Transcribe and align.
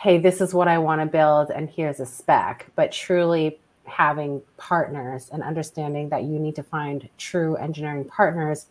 hey, 0.00 0.16
this 0.16 0.40
is 0.40 0.54
what 0.54 0.68
I 0.68 0.78
want 0.78 1.00
to 1.00 1.06
build, 1.06 1.50
and 1.50 1.68
here's 1.68 1.98
a 1.98 2.06
spec, 2.06 2.66
but 2.76 2.92
truly 2.92 3.58
having 3.84 4.42
partners 4.56 5.28
and 5.32 5.42
understanding 5.42 6.10
that 6.10 6.22
you 6.22 6.38
need 6.38 6.54
to 6.54 6.62
find 6.62 7.08
true 7.18 7.56
engineering 7.56 8.04
partners 8.04 8.66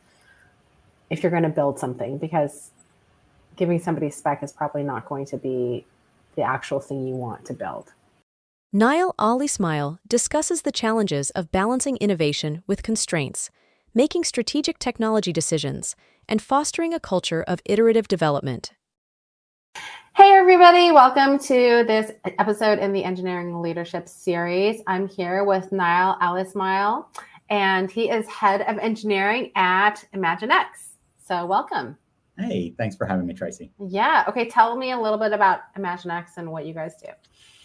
if 1.09 1.21
you're 1.21 1.31
going 1.31 1.43
to 1.43 1.49
build 1.49 1.79
something 1.79 2.17
because 2.17 2.71
giving 3.57 3.79
somebody 3.79 4.09
spec 4.09 4.41
is 4.41 4.53
probably 4.53 4.83
not 4.83 5.05
going 5.05 5.25
to 5.25 5.37
be 5.37 5.85
the 6.35 6.43
actual 6.43 6.79
thing 6.79 7.05
you 7.05 7.15
want 7.15 7.43
to 7.45 7.53
build. 7.53 7.91
Nael 8.73 9.13
Alismail 9.17 9.97
discusses 10.07 10.61
the 10.61 10.71
challenges 10.71 11.29
of 11.31 11.51
balancing 11.51 11.97
innovation 11.97 12.63
with 12.67 12.83
constraints, 12.83 13.49
making 13.93 14.23
strategic 14.23 14.79
technology 14.79 15.33
decisions, 15.33 15.95
and 16.29 16.41
fostering 16.41 16.93
a 16.93 16.99
culture 16.99 17.43
of 17.47 17.61
iterative 17.65 18.07
development. 18.07 18.71
Hey, 20.17 20.33
everybody, 20.33 20.91
welcome 20.91 21.37
to 21.37 21.83
this 21.85 22.11
episode 22.39 22.79
in 22.79 22.91
the 22.91 23.03
Engineering 23.03 23.61
Leadership 23.61 24.09
Series. 24.09 24.81
I'm 24.87 25.07
here 25.07 25.43
with 25.43 25.69
Nael 25.69 26.19
Alismail, 26.19 27.05
and 27.51 27.91
he 27.91 28.09
is 28.09 28.27
head 28.27 28.61
of 28.61 28.79
engineering 28.79 29.51
at 29.55 30.03
ImagineX. 30.15 30.95
So, 31.23 31.45
welcome. 31.45 31.97
Hey, 32.39 32.73
thanks 32.77 32.95
for 32.95 33.05
having 33.05 33.27
me, 33.27 33.35
Tracy. 33.35 33.71
Yeah. 33.79 34.23
Okay. 34.27 34.49
Tell 34.49 34.75
me 34.75 34.91
a 34.91 34.99
little 34.99 35.19
bit 35.19 35.33
about 35.33 35.73
ImagineX 35.77 36.37
and 36.37 36.51
what 36.51 36.65
you 36.65 36.73
guys 36.73 36.95
do. 36.95 37.09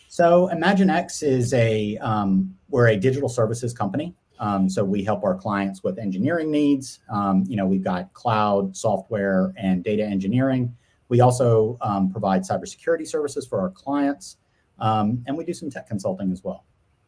So, 0.09 0.51
ImagineX 0.53 1.23
is 1.23 1.55
a 1.55 1.97
um, 1.99 2.55
we're 2.69 2.89
a 2.89 2.97
digital 2.97 3.31
services 3.31 3.73
company. 3.73 4.15
Um, 4.43 4.69
so 4.69 4.85
we 4.85 5.05
help 5.05 5.23
our 5.23 5.37
clients 5.37 5.85
with 5.85 5.99
engineering 5.99 6.51
needs. 6.51 6.99
Um, 7.09 7.45
you 7.47 7.57
know, 7.57 7.65
we've 7.65 7.85
got 7.85 8.13
cloud, 8.13 8.77
software, 8.77 9.55
and 9.57 9.85
data 9.85 10.05
engineering. 10.05 10.77
We 11.13 11.21
also 11.21 11.77
um, 11.83 12.11
provide 12.11 12.41
cybersecurity 12.41 13.07
services 13.07 13.47
for 13.47 13.61
our 13.61 13.69
clients, 13.69 14.39
um, 14.79 15.23
and 15.27 15.37
we 15.37 15.45
do 15.45 15.53
some 15.53 15.69
tech 15.69 15.87
consulting 15.87 16.33
as 16.33 16.43
well. 16.43 16.65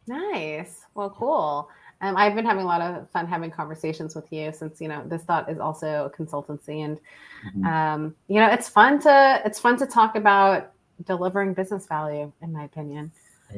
Nice. 0.07 0.83
Well, 0.95 1.09
cool. 1.09 1.71
Um, 2.03 2.15
I've 2.15 2.35
been 2.35 2.45
having 2.45 2.65
a 2.65 2.67
lot 2.67 2.83
of 2.83 3.09
fun 3.13 3.27
having 3.27 3.51
conversations 3.51 4.15
with 4.15 4.31
you 4.31 4.53
since 4.53 4.79
you 4.79 4.89
know 4.89 5.03
This 5.07 5.23
Dot 5.23 5.51
is 5.51 5.59
also 5.59 6.05
a 6.05 6.11
consultancy, 6.11 6.85
and 6.85 7.01
mm-hmm. 7.47 7.65
um, 7.65 8.15
you 8.29 8.41
know 8.41 8.51
it's 8.51 8.69
fun 8.69 9.01
to 9.01 9.41
it's 9.43 9.59
fun 9.59 9.79
to 9.79 9.87
talk 9.87 10.17
about 10.17 10.73
delivering 11.07 11.55
business 11.55 11.87
value, 11.87 12.31
in 12.43 12.53
my 12.53 12.65
opinion. 12.65 13.11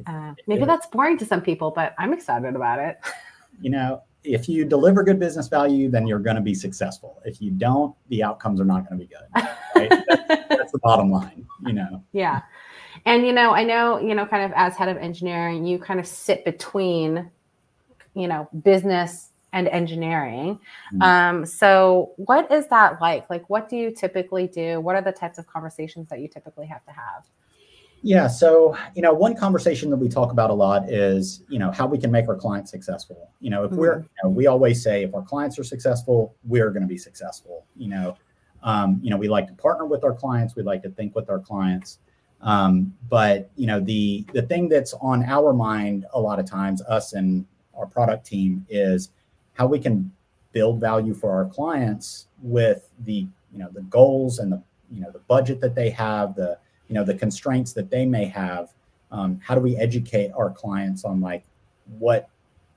Uh, 0.06 0.32
maybe 0.46 0.62
it, 0.62 0.66
that's 0.66 0.86
boring 0.86 1.18
to 1.18 1.26
some 1.26 1.40
people, 1.40 1.72
but 1.72 1.92
I'm 1.98 2.12
excited 2.12 2.54
about 2.54 2.78
it. 2.78 3.00
You 3.60 3.70
know, 3.70 4.02
if 4.26 4.48
you 4.48 4.64
deliver 4.64 5.02
good 5.02 5.18
business 5.18 5.48
value, 5.48 5.88
then 5.88 6.06
you're 6.06 6.18
going 6.18 6.36
to 6.36 6.42
be 6.42 6.54
successful. 6.54 7.20
If 7.24 7.40
you 7.40 7.50
don't, 7.50 7.94
the 8.08 8.22
outcomes 8.22 8.60
are 8.60 8.64
not 8.64 8.88
going 8.88 9.00
to 9.00 9.06
be 9.06 9.12
good. 9.14 9.46
Right? 9.74 9.90
that's, 10.08 10.48
that's 10.48 10.72
the 10.72 10.78
bottom 10.78 11.10
line, 11.10 11.46
you 11.64 11.72
know. 11.72 12.02
Yeah. 12.12 12.42
And 13.04 13.26
you 13.26 13.32
know, 13.32 13.52
I 13.52 13.62
know, 13.62 13.98
you 13.98 14.14
know, 14.14 14.26
kind 14.26 14.44
of 14.44 14.52
as 14.56 14.74
head 14.74 14.88
of 14.88 14.96
engineering, 14.96 15.64
you 15.64 15.78
kind 15.78 16.00
of 16.00 16.06
sit 16.06 16.44
between, 16.44 17.30
you 18.14 18.26
know, 18.26 18.48
business 18.62 19.30
and 19.52 19.68
engineering. 19.68 20.58
Mm-hmm. 20.92 21.02
Um, 21.02 21.46
so 21.46 22.12
what 22.16 22.50
is 22.50 22.66
that 22.68 23.00
like? 23.00 23.28
Like 23.30 23.48
what 23.48 23.68
do 23.68 23.76
you 23.76 23.90
typically 23.90 24.48
do? 24.48 24.80
What 24.80 24.96
are 24.96 25.02
the 25.02 25.12
types 25.12 25.38
of 25.38 25.46
conversations 25.46 26.08
that 26.08 26.20
you 26.20 26.28
typically 26.28 26.66
have 26.66 26.84
to 26.84 26.92
have? 26.92 27.26
Yeah. 28.06 28.28
So, 28.28 28.76
you 28.94 29.02
know, 29.02 29.12
one 29.12 29.34
conversation 29.34 29.90
that 29.90 29.96
we 29.96 30.08
talk 30.08 30.30
about 30.30 30.50
a 30.50 30.54
lot 30.54 30.88
is, 30.88 31.42
you 31.48 31.58
know, 31.58 31.72
how 31.72 31.88
we 31.88 31.98
can 31.98 32.12
make 32.12 32.28
our 32.28 32.36
clients 32.36 32.70
successful. 32.70 33.30
You 33.40 33.50
know, 33.50 33.64
if 33.64 33.72
mm-hmm. 33.72 33.80
we're, 33.80 33.98
you 33.98 34.22
know, 34.22 34.30
we 34.30 34.46
always 34.46 34.80
say 34.80 35.02
if 35.02 35.12
our 35.12 35.22
clients 35.22 35.58
are 35.58 35.64
successful, 35.64 36.36
we're 36.44 36.70
going 36.70 36.82
to 36.82 36.88
be 36.88 36.98
successful. 36.98 37.66
You 37.74 37.88
know, 37.88 38.16
um, 38.62 39.00
you 39.02 39.10
know, 39.10 39.16
we 39.16 39.26
like 39.26 39.48
to 39.48 39.54
partner 39.54 39.86
with 39.86 40.04
our 40.04 40.14
clients. 40.14 40.54
We 40.54 40.62
like 40.62 40.84
to 40.84 40.90
think 40.90 41.16
with 41.16 41.28
our 41.28 41.40
clients. 41.40 41.98
Um, 42.42 42.94
but 43.08 43.50
you 43.56 43.66
know, 43.66 43.80
the 43.80 44.24
the 44.32 44.42
thing 44.42 44.68
that's 44.68 44.94
on 45.00 45.24
our 45.24 45.52
mind 45.52 46.06
a 46.12 46.20
lot 46.20 46.38
of 46.38 46.48
times, 46.48 46.82
us 46.82 47.12
and 47.12 47.44
our 47.76 47.86
product 47.86 48.24
team, 48.24 48.64
is 48.68 49.10
how 49.54 49.66
we 49.66 49.80
can 49.80 50.12
build 50.52 50.80
value 50.80 51.12
for 51.12 51.32
our 51.32 51.46
clients 51.46 52.28
with 52.40 52.88
the 53.00 53.26
you 53.52 53.58
know 53.58 53.68
the 53.72 53.82
goals 53.82 54.38
and 54.38 54.52
the 54.52 54.62
you 54.92 55.00
know 55.00 55.10
the 55.10 55.18
budget 55.26 55.60
that 55.60 55.74
they 55.74 55.90
have, 55.90 56.36
the 56.36 56.56
you 56.88 56.94
know 56.94 57.04
the 57.04 57.14
constraints 57.14 57.72
that 57.72 57.90
they 57.90 58.06
may 58.06 58.24
have 58.26 58.70
um, 59.12 59.40
how 59.42 59.54
do 59.54 59.60
we 59.60 59.76
educate 59.76 60.30
our 60.36 60.50
clients 60.50 61.04
on 61.04 61.20
like 61.20 61.44
what 61.98 62.28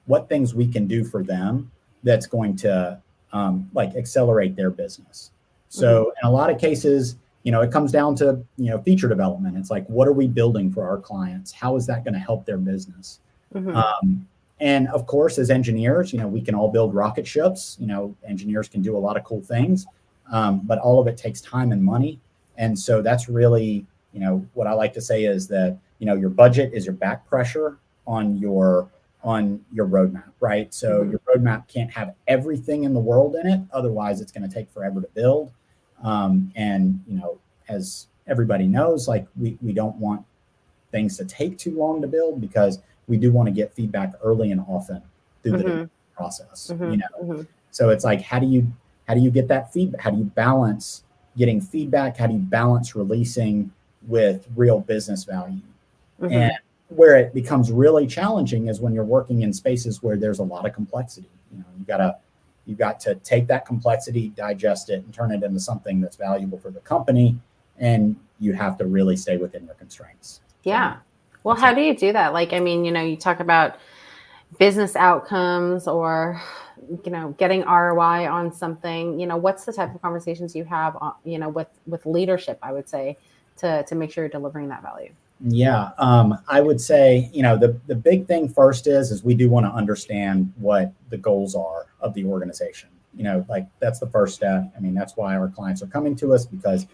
what 0.05 0.29
things 0.29 0.55
we 0.55 0.67
can 0.67 0.87
do 0.87 1.03
for 1.03 1.23
them 1.23 1.71
that's 2.03 2.25
going 2.25 2.55
to 2.55 2.99
um, 3.33 3.69
like 3.73 3.95
accelerate 3.95 4.55
their 4.55 4.69
business? 4.69 5.31
So 5.69 6.05
mm-hmm. 6.05 6.27
in 6.27 6.29
a 6.29 6.31
lot 6.31 6.49
of 6.49 6.59
cases 6.59 7.17
you 7.43 7.51
know 7.51 7.61
it 7.61 7.71
comes 7.71 7.91
down 7.91 8.15
to 8.17 8.43
you 8.57 8.69
know 8.69 8.79
feature 8.79 9.07
development. 9.07 9.57
It's 9.57 9.71
like 9.71 9.85
what 9.87 10.07
are 10.07 10.13
we 10.13 10.27
building 10.27 10.71
for 10.71 10.87
our 10.87 10.97
clients? 10.97 11.51
How 11.51 11.75
is 11.75 11.85
that 11.87 12.03
going 12.03 12.13
to 12.13 12.19
help 12.19 12.45
their 12.45 12.57
business? 12.57 13.19
Mm-hmm. 13.53 13.75
um, 13.75 14.27
and 14.59 14.87
of 14.89 15.07
course 15.07 15.39
as 15.39 15.49
engineers 15.49 16.13
you 16.13 16.19
know 16.19 16.27
we 16.27 16.39
can 16.39 16.53
all 16.53 16.71
build 16.71 16.93
rocket 16.93 17.25
ships. 17.25 17.77
You 17.79 17.87
know 17.87 18.15
engineers 18.27 18.67
can 18.67 18.81
do 18.81 18.95
a 18.95 18.99
lot 18.99 19.17
of 19.17 19.23
cool 19.23 19.41
things 19.41 19.87
um, 20.31 20.61
but 20.63 20.79
all 20.79 20.99
of 20.99 21.07
it 21.07 21.17
takes 21.17 21.41
time 21.41 21.71
and 21.71 21.83
money. 21.83 22.19
And 22.57 22.77
so 22.77 23.01
that's 23.01 23.29
really 23.29 23.85
you 24.13 24.19
know 24.19 24.45
what 24.53 24.67
i 24.67 24.73
like 24.73 24.93
to 24.93 25.01
say 25.01 25.25
is 25.25 25.47
that 25.47 25.77
you 25.99 26.05
know 26.05 26.15
your 26.15 26.29
budget 26.29 26.73
is 26.73 26.85
your 26.85 26.95
back 26.95 27.27
pressure 27.27 27.77
on 28.07 28.37
your 28.37 28.89
on 29.23 29.63
your 29.71 29.85
roadmap 29.85 30.31
right 30.39 30.73
so 30.73 31.01
mm-hmm. 31.01 31.11
your 31.11 31.19
roadmap 31.19 31.67
can't 31.67 31.91
have 31.91 32.15
everything 32.27 32.83
in 32.83 32.93
the 32.93 32.99
world 32.99 33.35
in 33.35 33.45
it 33.47 33.59
otherwise 33.71 34.21
it's 34.21 34.31
going 34.31 34.47
to 34.47 34.53
take 34.53 34.69
forever 34.71 35.01
to 35.01 35.07
build 35.13 35.51
um, 36.03 36.51
and 36.55 37.03
you 37.07 37.17
know 37.17 37.37
as 37.67 38.07
everybody 38.27 38.67
knows 38.67 39.07
like 39.07 39.27
we, 39.39 39.57
we 39.61 39.73
don't 39.73 39.95
want 39.97 40.23
things 40.91 41.17
to 41.17 41.25
take 41.25 41.57
too 41.57 41.77
long 41.77 42.01
to 42.01 42.07
build 42.07 42.39
because 42.39 42.79
we 43.07 43.17
do 43.17 43.31
want 43.31 43.47
to 43.47 43.51
get 43.51 43.73
feedback 43.73 44.13
early 44.23 44.51
and 44.51 44.61
often 44.67 45.01
through 45.43 45.53
mm-hmm. 45.53 45.67
the 45.67 45.89
process 46.15 46.71
mm-hmm. 46.71 46.91
you 46.91 46.97
know 46.97 47.05
mm-hmm. 47.21 47.41
so 47.71 47.89
it's 47.89 48.05
like 48.05 48.21
how 48.21 48.39
do 48.39 48.45
you 48.45 48.65
how 49.07 49.13
do 49.13 49.19
you 49.19 49.31
get 49.31 49.47
that 49.49 49.73
feedback 49.73 50.01
how 50.01 50.09
do 50.09 50.17
you 50.17 50.23
balance 50.23 51.03
getting 51.37 51.59
feedback 51.59 52.15
how 52.17 52.27
do 52.27 52.33
you 52.33 52.39
balance 52.39 52.95
releasing 52.95 53.71
with 54.09 54.45
real 54.55 54.79
business 54.79 55.23
value. 55.23 55.61
Mm-hmm. 56.21 56.33
And 56.33 56.51
where 56.89 57.15
it 57.15 57.33
becomes 57.33 57.71
really 57.71 58.07
challenging 58.07 58.67
is 58.67 58.81
when 58.81 58.93
you're 58.93 59.05
working 59.05 59.43
in 59.43 59.53
spaces 59.53 60.03
where 60.03 60.17
there's 60.17 60.39
a 60.39 60.43
lot 60.43 60.65
of 60.65 60.73
complexity. 60.73 61.29
You 61.51 61.59
know, 61.59 61.65
you 61.77 61.85
gotta 61.85 62.17
you've 62.65 62.79
got 62.79 62.99
to 63.01 63.15
take 63.15 63.47
that 63.47 63.65
complexity, 63.65 64.29
digest 64.29 64.89
it, 64.89 65.03
and 65.03 65.13
turn 65.13 65.31
it 65.31 65.43
into 65.43 65.59
something 65.59 66.01
that's 66.01 66.17
valuable 66.17 66.57
for 66.57 66.71
the 66.71 66.79
company. 66.81 67.37
And 67.77 68.15
you 68.39 68.53
have 68.53 68.77
to 68.79 68.85
really 68.85 69.15
stay 69.15 69.37
within 69.37 69.65
your 69.65 69.75
constraints. 69.75 70.41
Yeah. 70.63 70.97
Well, 71.43 71.55
how 71.55 71.73
do 71.73 71.81
you 71.81 71.95
do 71.95 72.11
that? 72.11 72.33
Like, 72.33 72.51
I 72.51 72.59
mean, 72.59 72.83
you 72.83 72.91
know, 72.91 73.01
you 73.01 73.15
talk 73.15 73.39
about 73.39 73.77
business 74.57 74.95
outcomes 74.95 75.87
or 75.87 76.41
you 77.05 77.11
know 77.11 77.35
getting 77.37 77.61
roi 77.61 78.27
on 78.27 78.51
something 78.51 79.19
you 79.19 79.27
know 79.27 79.37
what's 79.37 79.63
the 79.65 79.71
type 79.71 79.93
of 79.93 80.01
conversations 80.01 80.55
you 80.55 80.63
have 80.63 80.97
uh, 81.01 81.11
you 81.23 81.37
know 81.37 81.49
with 81.49 81.67
with 81.85 82.03
leadership 82.05 82.57
i 82.63 82.71
would 82.71 82.89
say 82.89 83.15
to 83.59 83.83
to 83.83 83.95
make 83.95 84.11
sure 84.11 84.23
you're 84.23 84.29
delivering 84.29 84.69
that 84.69 84.81
value? 84.81 85.11
Yeah, 85.41 85.91
um, 85.97 86.37
I 86.47 86.59
would 86.59 86.81
say 86.81 87.29
you 87.33 87.43
know 87.43 87.57
the 87.57 87.79
the 87.87 87.95
big 87.95 88.27
thing 88.27 88.49
first 88.49 88.87
is 88.87 89.11
is 89.11 89.23
we 89.23 89.35
do 89.35 89.49
want 89.49 89.65
to 89.65 89.71
understand 89.71 90.51
what 90.57 90.91
the 91.09 91.17
goals 91.17 91.55
are 91.55 91.87
of 92.01 92.13
the 92.13 92.25
organization. 92.25 92.89
You 93.15 93.23
know, 93.23 93.45
like 93.49 93.67
that's 93.79 93.99
the 93.99 94.07
first 94.07 94.35
step. 94.35 94.71
I 94.75 94.79
mean, 94.79 94.93
that's 94.93 95.15
why 95.15 95.35
our 95.35 95.47
clients 95.47 95.81
are 95.81 95.87
coming 95.87 96.15
to 96.17 96.33
us 96.33 96.45
because 96.45 96.87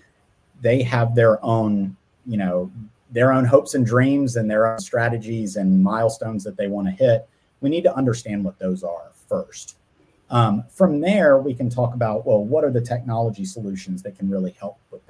they 0.62 0.84
have 0.84 1.16
their 1.16 1.44
own 1.44 1.96
you 2.26 2.38
know 2.38 2.72
their 3.12 3.32
own 3.32 3.46
hopes 3.46 3.74
and 3.74 3.86
dreams 3.86 4.36
and 4.36 4.50
their 4.50 4.68
own 4.68 4.80
strategies 4.80 5.56
and 5.56 5.84
milestones 5.84 6.44
that 6.44 6.58
they 6.58 6.68
want 6.68 6.88
to 6.88 6.92
hit. 6.92 7.28
We 7.62 7.70
need 7.70 7.84
to 7.84 7.96
understand 7.96 8.44
what 8.44 8.59
those 8.59 8.84
are 8.84 9.12
first. 9.28 9.78
Um, 10.30 10.66
from 10.70 11.00
there, 11.00 11.38
we 11.38 11.53
can 11.53 11.70
talk 11.70 11.96
about 11.96 12.28
well, 12.28 12.44
what 12.44 12.64
are 12.64 12.72
the 12.72 12.82
technology 12.82 13.46
solutions 13.46 14.03
that 14.03 14.18
can 14.18 14.30
really 14.30 14.52
help 14.52 14.78
with. 14.92 15.05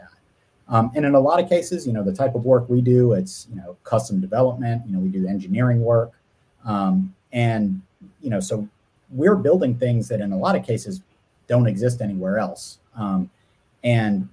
Um, 0.67 0.91
and 0.95 1.05
in 1.05 1.13
a 1.13 1.19
lot 1.19 1.41
of 1.41 1.47
cases, 1.47 1.85
you 1.85 1.93
know, 1.93 2.03
the 2.03 2.13
type 2.13 2.35
of 2.35 2.43
work 2.43 2.67
we 2.69 2.81
do, 2.81 3.13
it's, 3.13 3.47
you 3.49 3.55
know, 3.55 3.77
custom 3.83 4.19
development, 4.19 4.81
you 4.87 4.93
know, 4.93 4.99
we 4.99 5.09
do 5.09 5.27
engineering 5.27 5.81
work. 5.81 6.13
Um, 6.63 7.13
and, 7.31 7.81
you 8.21 8.29
know, 8.29 8.39
so 8.39 8.67
we're 9.11 9.35
building 9.35 9.77
things 9.77 10.07
that 10.07 10.21
in 10.21 10.31
a 10.31 10.37
lot 10.37 10.55
of 10.55 10.65
cases 10.65 11.01
don't 11.47 11.67
exist 11.67 12.01
anywhere 12.01 12.39
else. 12.39 12.79
Um, 12.95 13.29
and 13.83 14.27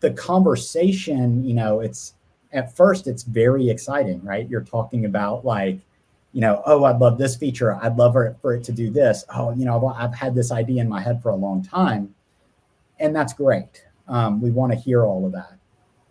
the 0.00 0.12
conversation, 0.12 1.44
you 1.44 1.54
know, 1.54 1.80
it's 1.80 2.14
at 2.52 2.76
first, 2.76 3.08
it's 3.08 3.24
very 3.24 3.68
exciting, 3.68 4.22
right? 4.22 4.48
You're 4.48 4.62
talking 4.62 5.04
about 5.04 5.44
like, 5.44 5.80
you 6.32 6.40
know, 6.40 6.62
oh, 6.66 6.84
I'd 6.84 7.00
love 7.00 7.18
this 7.18 7.34
feature. 7.34 7.74
I'd 7.74 7.96
love 7.96 8.12
for 8.12 8.26
it, 8.26 8.36
for 8.40 8.54
it 8.54 8.62
to 8.64 8.72
do 8.72 8.90
this. 8.90 9.24
Oh, 9.34 9.52
you 9.52 9.64
know, 9.64 9.94
I've 9.96 10.14
had 10.14 10.36
this 10.36 10.52
idea 10.52 10.80
in 10.80 10.88
my 10.88 11.00
head 11.00 11.20
for 11.20 11.30
a 11.30 11.36
long 11.36 11.64
time. 11.64 12.14
And 13.00 13.16
that's 13.16 13.32
great 13.32 13.82
um, 14.08 14.40
we 14.40 14.50
want 14.50 14.72
to 14.72 14.78
hear 14.78 15.04
all 15.04 15.24
of 15.26 15.32
that. 15.32 15.58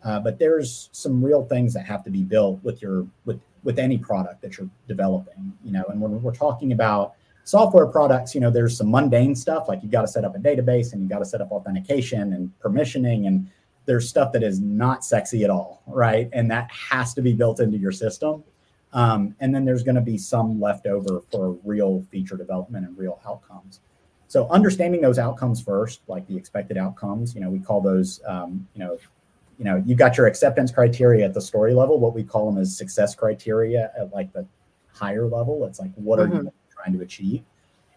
Uh, 0.03 0.19
but 0.19 0.39
there's 0.39 0.89
some 0.93 1.23
real 1.23 1.43
things 1.45 1.73
that 1.73 1.85
have 1.85 2.03
to 2.03 2.09
be 2.09 2.23
built 2.23 2.63
with 2.63 2.81
your 2.81 3.05
with 3.25 3.39
with 3.63 3.79
any 3.79 3.97
product 3.97 4.41
that 4.41 4.57
you're 4.57 4.69
developing. 4.87 5.53
You 5.63 5.73
know, 5.73 5.83
and 5.89 5.99
when 5.99 6.21
we're 6.21 6.33
talking 6.33 6.71
about 6.71 7.15
software 7.43 7.87
products, 7.87 8.35
you 8.35 8.41
know, 8.41 8.49
there's 8.49 8.77
some 8.77 8.91
mundane 8.91 9.35
stuff 9.35 9.67
like 9.67 9.81
you've 9.81 9.91
got 9.91 10.01
to 10.01 10.07
set 10.07 10.23
up 10.23 10.35
a 10.35 10.39
database 10.39 10.93
and 10.93 11.01
you've 11.01 11.09
got 11.09 11.19
to 11.19 11.25
set 11.25 11.41
up 11.41 11.51
authentication 11.51 12.33
and 12.33 12.51
permissioning 12.59 13.27
and 13.27 13.49
there's 13.85 14.07
stuff 14.07 14.33
that 14.33 14.43
is 14.43 14.59
not 14.59 15.03
sexy 15.03 15.43
at 15.45 15.49
all, 15.49 15.81
right? 15.87 16.29
And 16.33 16.51
that 16.51 16.69
has 16.71 17.13
to 17.13 17.21
be 17.21 17.33
built 17.33 17.61
into 17.61 17.77
your 17.77 17.93
system. 17.93 18.43
Um, 18.93 19.33
and 19.39 19.55
then 19.55 19.63
there's 19.63 19.81
going 19.81 19.95
to 19.95 20.01
be 20.01 20.17
some 20.17 20.59
left 20.59 20.85
over 20.87 21.21
for 21.31 21.57
real 21.63 22.05
feature 22.11 22.35
development 22.35 22.85
and 22.85 22.97
real 22.97 23.19
outcomes. 23.25 23.79
So 24.27 24.47
understanding 24.49 25.01
those 25.01 25.19
outcomes 25.19 25.61
first, 25.61 26.01
like 26.07 26.27
the 26.27 26.35
expected 26.35 26.77
outcomes, 26.77 27.33
you 27.33 27.41
know, 27.41 27.49
we 27.49 27.59
call 27.59 27.81
those, 27.81 28.19
um, 28.27 28.67
you 28.73 28.83
know, 28.83 28.97
you 29.57 29.65
know, 29.65 29.81
you 29.85 29.95
got 29.95 30.17
your 30.17 30.27
acceptance 30.27 30.71
criteria 30.71 31.25
at 31.25 31.33
the 31.33 31.41
story 31.41 31.73
level. 31.73 31.99
What 31.99 32.13
we 32.13 32.23
call 32.23 32.51
them 32.51 32.61
is 32.61 32.77
success 32.77 33.15
criteria 33.15 33.91
at 33.97 34.13
like 34.13 34.31
the 34.33 34.45
higher 34.93 35.25
level. 35.25 35.65
It's 35.65 35.79
like, 35.79 35.91
what 35.95 36.19
mm-hmm. 36.19 36.31
are 36.31 36.35
you 36.35 36.41
mm-hmm. 36.41 36.73
trying 36.81 36.97
to 36.97 37.03
achieve? 37.03 37.43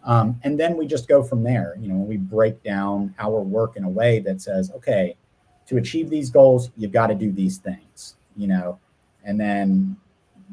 Um, 0.03 0.39
and 0.43 0.59
then 0.59 0.77
we 0.77 0.87
just 0.87 1.07
go 1.07 1.21
from 1.21 1.43
there. 1.43 1.77
You 1.79 1.89
know, 1.89 1.95
we 1.95 2.17
break 2.17 2.63
down 2.63 3.13
our 3.19 3.41
work 3.41 3.75
in 3.75 3.83
a 3.83 3.89
way 3.89 4.19
that 4.19 4.41
says, 4.41 4.71
okay, 4.71 5.15
to 5.67 5.77
achieve 5.77 6.09
these 6.09 6.29
goals, 6.29 6.71
you've 6.75 6.91
got 6.91 7.07
to 7.07 7.15
do 7.15 7.31
these 7.31 7.57
things, 7.57 8.15
you 8.35 8.47
know, 8.47 8.79
and 9.23 9.39
then 9.39 9.95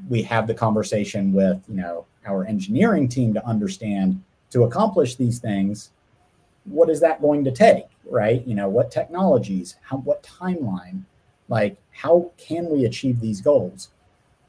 we 0.09 0.23
have 0.23 0.47
the 0.47 0.55
conversation 0.55 1.33
with, 1.33 1.61
you 1.69 1.77
know, 1.77 2.07
our 2.27 2.45
engineering 2.45 3.09
team 3.09 3.33
to 3.35 3.45
understand 3.47 4.23
to 4.51 4.65
accomplish 4.65 5.17
these 5.17 5.39
things, 5.39 5.91
what 6.65 6.91
is 6.91 7.01
that 7.01 7.21
going 7.21 7.45
to 7.45 7.51
take, 7.51 7.87
right? 8.09 8.47
You 8.47 8.55
know, 8.55 8.69
what 8.69 8.91
technologies, 8.91 9.77
how, 9.83 9.99
what 9.99 10.23
timeline, 10.23 11.05
like 11.49 11.77
how 11.93 12.31
can 12.37 12.69
we 12.69 12.85
achieve 12.85 13.21
these 13.21 13.41
goals? 13.41 13.89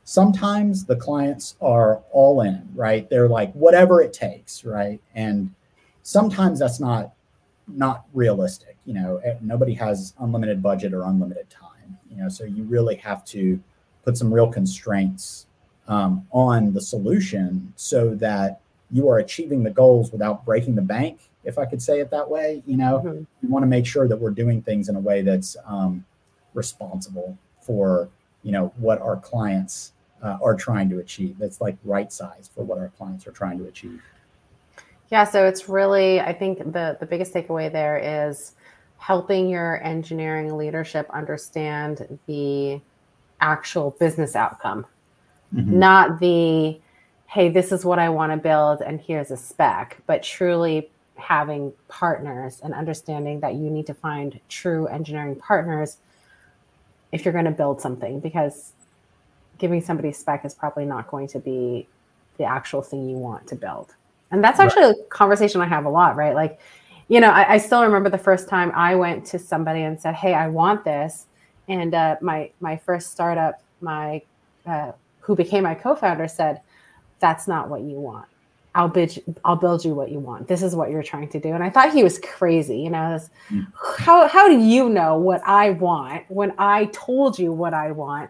Sometimes 0.04 0.86
the 0.86 0.96
clients 0.96 1.56
are 1.62 2.02
all 2.12 2.42
in, 2.42 2.68
right? 2.74 3.10
They're 3.10 3.30
like 3.30 3.54
whatever 3.54 4.02
it 4.02 4.12
takes, 4.12 4.66
right? 4.66 5.00
And 5.16 5.54
sometimes 6.04 6.60
that's 6.60 6.80
not 6.80 7.14
not 7.68 8.06
realistic. 8.14 8.76
You 8.86 8.96
know, 8.96 9.18
eh, 9.18 9.36
nobody 9.42 9.76
has 9.76 10.16
unlimited 10.20 10.64
budget 10.64 10.94
or 10.94 11.04
unlimited 11.04 11.50
time. 11.52 11.98
You 12.10 12.18
know, 12.18 12.30
so 12.30 12.44
you 12.44 12.64
really 12.64 12.96
have 12.96 13.24
to 13.26 13.60
put 14.04 14.18
some 14.18 14.34
real 14.34 14.52
constraints 14.52 15.46
um, 15.88 16.26
on 16.32 16.74
the 16.74 16.82
solution 16.82 17.72
so 17.76 18.16
that 18.16 18.62
you 18.92 19.10
are 19.10 19.20
achieving 19.20 19.64
the 19.64 19.70
goals 19.70 20.12
without 20.12 20.46
breaking 20.46 20.76
the 20.76 20.82
bank, 20.82 21.20
if 21.44 21.58
I 21.58 21.66
could 21.66 21.82
say 21.82 22.00
it 22.00 22.10
that 22.12 22.30
way. 22.30 22.64
You 22.66 22.78
know, 22.78 23.02
mm-hmm. 23.06 23.24
we 23.42 23.50
want 23.50 23.64
to 23.64 23.68
make 23.68 23.86
sure 23.86 24.08
that 24.08 24.18
we're 24.18 24.32
doing 24.32 24.62
things 24.62 24.90
in 24.90 24.96
a 24.96 25.00
way 25.00 25.22
that's 25.22 25.56
um, 25.66 26.06
responsible 26.54 27.38
for 27.62 28.10
you 28.44 28.52
know 28.52 28.74
what 28.78 29.02
our 29.02 29.18
clients 29.18 29.94
uh, 30.24 30.38
are 30.42 30.56
trying 30.56 30.90
to 30.90 31.00
achieve. 31.00 31.38
That's 31.38 31.62
like 31.62 31.78
right 31.84 32.12
size 32.12 32.50
for 32.54 32.64
what 32.64 32.78
our 32.78 32.90
clients 32.98 33.28
are 33.28 33.32
trying 33.32 33.60
to 33.60 33.66
achieve. 33.66 34.02
Yeah, 35.12 35.24
so 35.24 35.46
it's 35.46 35.70
really 35.70 36.20
I 36.20 36.34
think 36.34 36.60
the 36.60 36.98
the 37.00 37.06
biggest 37.06 37.34
takeaway 37.34 37.72
there 37.72 37.98
is 37.98 38.54
helping 38.98 39.50
your 39.50 39.82
engineering 39.84 40.58
leadership 40.58 41.10
understand 41.12 42.20
the 42.28 42.82
actual 43.42 43.92
business 43.92 44.36
outcome, 44.36 44.86
mm-hmm. 45.54 45.80
not 45.80 46.20
the 46.20 46.80
hey, 47.30 47.48
this 47.48 47.72
is 47.72 47.86
what 47.86 48.00
I 48.00 48.10
want 48.10 48.32
to 48.32 48.38
build 48.38 48.82
and 48.82 49.00
here's 49.00 49.30
a 49.30 49.38
spec, 49.38 49.98
but 50.08 50.24
truly 50.24 50.90
having 51.16 51.72
partners 51.88 52.60
and 52.64 52.74
understanding 52.74 53.40
that 53.42 53.54
you 53.54 53.70
need 53.70 53.86
to 53.86 53.94
find 53.94 54.40
true 54.50 54.88
engineering 54.88 55.36
partners 55.36 55.98
if 57.12 57.24
you're 57.24 57.34
going 57.34 57.46
to 57.46 57.52
build 57.52 57.82
something 57.82 58.20
because 58.20 58.72
giving 59.60 59.82
somebody 59.82 60.12
spec 60.12 60.44
is 60.44 60.56
probably 60.56 60.86
not 60.86 61.08
going 61.08 61.28
to 61.28 61.40
be 61.40 61.88
the 62.38 62.46
actual 62.46 62.82
thing 62.82 63.08
you 63.08 63.18
want 63.18 63.46
to 63.48 63.56
build. 63.56 63.94
And 64.32 64.44
that's 64.44 64.60
actually 64.60 64.84
right. 64.84 64.96
a 64.96 65.04
conversation 65.10 65.62
I 65.62 65.68
have 65.68 65.86
a 65.86 65.90
lot, 65.90 66.16
right? 66.16 66.34
Like, 66.34 66.60
you 67.10 67.20
know, 67.20 67.30
I, 67.30 67.54
I, 67.54 67.58
still 67.58 67.84
remember 67.84 68.10
the 68.10 68.20
first 68.20 68.48
time 68.48 68.72
I 68.76 68.96
went 68.96 69.26
to 69.28 69.40
somebody 69.40 69.82
and 69.82 70.00
said, 70.00 70.14
"Hey, 70.14 70.36
I 70.36 70.48
want 70.48 70.86
this," 70.86 71.26
and 71.68 71.96
uh, 71.96 72.18
my 72.22 72.52
my 72.60 72.78
first 72.78 73.12
startup, 73.12 73.60
my 73.82 74.22
uh, 74.68 74.92
who 75.22 75.36
became 75.36 75.64
my 75.64 75.74
co-founder, 75.74 76.28
said, 76.28 76.62
"That's 77.20 77.48
not 77.48 77.70
what 77.70 77.82
you 77.82 78.00
want. 78.00 78.28
I'll 78.76 78.88
build 78.88 79.18
I'll 79.44 79.56
build 79.56 79.84
you 79.84 79.94
what 79.94 80.12
you 80.12 80.20
want. 80.20 80.48
This 80.48 80.62
is 80.62 80.76
what 80.76 80.92
you're 80.92 81.04
trying 81.04 81.30
to 81.30 81.40
do." 81.40 81.54
And 81.54 81.64
I 81.64 81.70
thought 81.70 81.94
he 81.94 82.04
was 82.04 82.20
crazy. 82.20 82.80
You 82.80 82.90
know, 82.90 83.14
this, 83.14 83.30
mm. 83.50 83.68
how 83.98 84.28
how 84.28 84.48
do 84.48 84.58
you 84.58 84.90
know 84.90 85.18
what 85.18 85.42
I 85.46 85.72
want 85.72 86.24
when 86.30 86.54
I 86.58 86.86
told 86.86 87.40
you 87.40 87.52
what 87.52 87.74
I 87.74 87.92
want? 87.92 88.30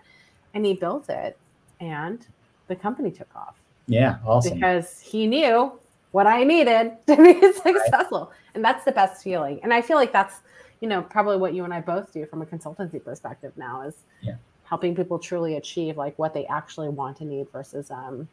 And 0.53 0.65
he 0.65 0.73
built 0.73 1.09
it, 1.09 1.37
and 1.79 2.25
the 2.67 2.75
company 2.75 3.11
took 3.11 3.33
off. 3.35 3.55
Yeah, 3.87 4.17
awesome. 4.25 4.55
Because 4.55 4.99
he 4.99 5.27
knew 5.27 5.73
what 6.11 6.27
I 6.27 6.43
needed 6.43 6.93
to 7.07 7.17
be 7.17 7.53
successful. 7.53 8.31
Right. 8.31 8.55
And 8.55 8.63
that's 8.63 8.85
the 8.85 8.91
best 8.91 9.23
feeling. 9.23 9.59
And 9.63 9.73
I 9.73 9.81
feel 9.81 9.97
like 9.97 10.11
that's, 10.11 10.35
you 10.81 10.87
know, 10.87 11.01
probably 11.01 11.37
what 11.37 11.53
you 11.53 11.63
and 11.63 11.73
I 11.73 11.81
both 11.81 12.13
do 12.13 12.25
from 12.25 12.41
a 12.41 12.45
consultancy 12.45 13.03
perspective 13.03 13.51
now 13.57 13.81
is 13.81 13.95
yeah. 14.21 14.35
helping 14.63 14.95
people 14.95 15.19
truly 15.19 15.57
achieve 15.57 15.97
like 15.97 16.17
what 16.17 16.33
they 16.33 16.45
actually 16.47 16.89
want 16.89 17.21
and 17.21 17.29
need 17.29 17.49
versus 17.51 17.91
um, 17.91 18.27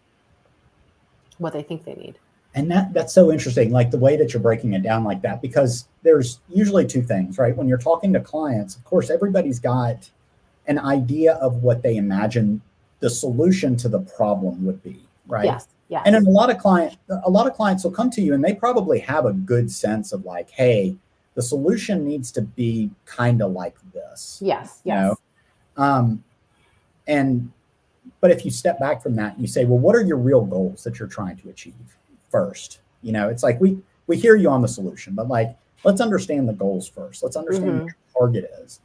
what 1.38 1.53
they 1.53 1.62
think 1.62 1.85
they 1.85 1.94
need. 1.94 2.19
And 2.55 2.71
that 2.71 2.94
that's 2.94 3.12
so 3.12 3.31
interesting, 3.31 3.71
like 3.71 3.91
the 3.91 3.99
way 3.99 4.17
that 4.17 4.33
you're 4.33 4.43
breaking 4.43 4.73
it 4.73 4.83
down 4.83 5.05
like 5.05 5.21
that, 5.23 5.43
because 5.43 5.87
there's 6.03 6.41
usually 6.49 6.87
two 6.87 7.03
things, 7.03 7.37
right? 7.38 7.55
When 7.55 7.69
you're 7.69 7.77
talking 7.77 8.12
to 8.15 8.21
clients, 8.21 8.77
of 8.77 8.85
course, 8.85 9.11
everybody's 9.11 9.59
got 9.59 10.11
an 10.67 10.79
idea 10.79 11.35
of 11.35 11.62
what 11.62 11.83
they 11.83 11.97
imagine 11.97 12.62
the 13.00 13.11
solution 13.11 13.77
to 13.77 13.88
the 13.88 14.00
problem 14.00 14.65
would 14.65 14.83
be, 14.83 15.00
right? 15.27 15.44
Yes. 15.44 15.69
Yeah. 15.88 16.03
And 16.05 16.15
then 16.15 16.27
a 16.27 16.31
lot 16.31 16.50
of 16.50 16.59
client, 16.59 16.97
a 17.09 17.31
lot 17.31 17.47
of 17.47 17.55
clients 17.55 17.85
will 17.85 17.93
come 17.93 18.11
to 18.11 18.21
you 18.21 18.35
and 18.35 18.43
they 18.43 18.55
probably 18.55 18.99
have 19.00 19.27
a 19.27 19.33
good 19.33 19.71
sense 19.71 20.12
of 20.12 20.25
like, 20.25 20.50
hey, 20.50 20.97
the 21.35 21.43
solution 21.43 22.05
needs 22.05 22.33
to 22.33 22.43
be 22.43 22.91
kind 23.05 23.43
of 23.43 23.53
like 23.53 23.77
this. 23.93 24.41
Yes. 24.43 24.81
Yes. 24.83 24.85
You 24.85 24.93
know? 24.94 25.17
Um, 25.77 26.25
and 27.06 27.53
but 28.20 28.31
if 28.31 28.44
you 28.44 28.50
step 28.50 28.79
back 28.79 29.03
from 29.03 29.14
that 29.17 29.35
and 29.35 29.41
you 29.41 29.49
say, 29.49 29.64
well, 29.64 29.79
what 29.79 29.94
are 29.94 30.03
your 30.03 30.17
real 30.17 30.44
goals 30.44 30.85
that 30.85 30.99
you're 30.99 31.08
trying 31.08 31.37
to 31.38 31.49
achieve 31.49 31.75
first? 32.31 32.81
You 33.03 33.12
know, 33.12 33.29
it's 33.29 33.43
like 33.43 33.61
we 33.61 33.79
we 34.06 34.17
hear 34.17 34.37
you 34.37 34.49
on 34.49 34.62
the 34.62 34.69
solution, 34.69 35.14
but 35.14 35.29
like 35.29 35.56
let's 35.85 36.00
understand 36.00 36.49
the 36.49 36.53
goals 36.53 36.88
first. 36.88 37.23
Let's 37.23 37.37
understand 37.37 37.70
mm-hmm. 37.70 37.85
what 37.85 37.94
your 38.14 38.29
target 38.29 38.50
is. 38.62 38.81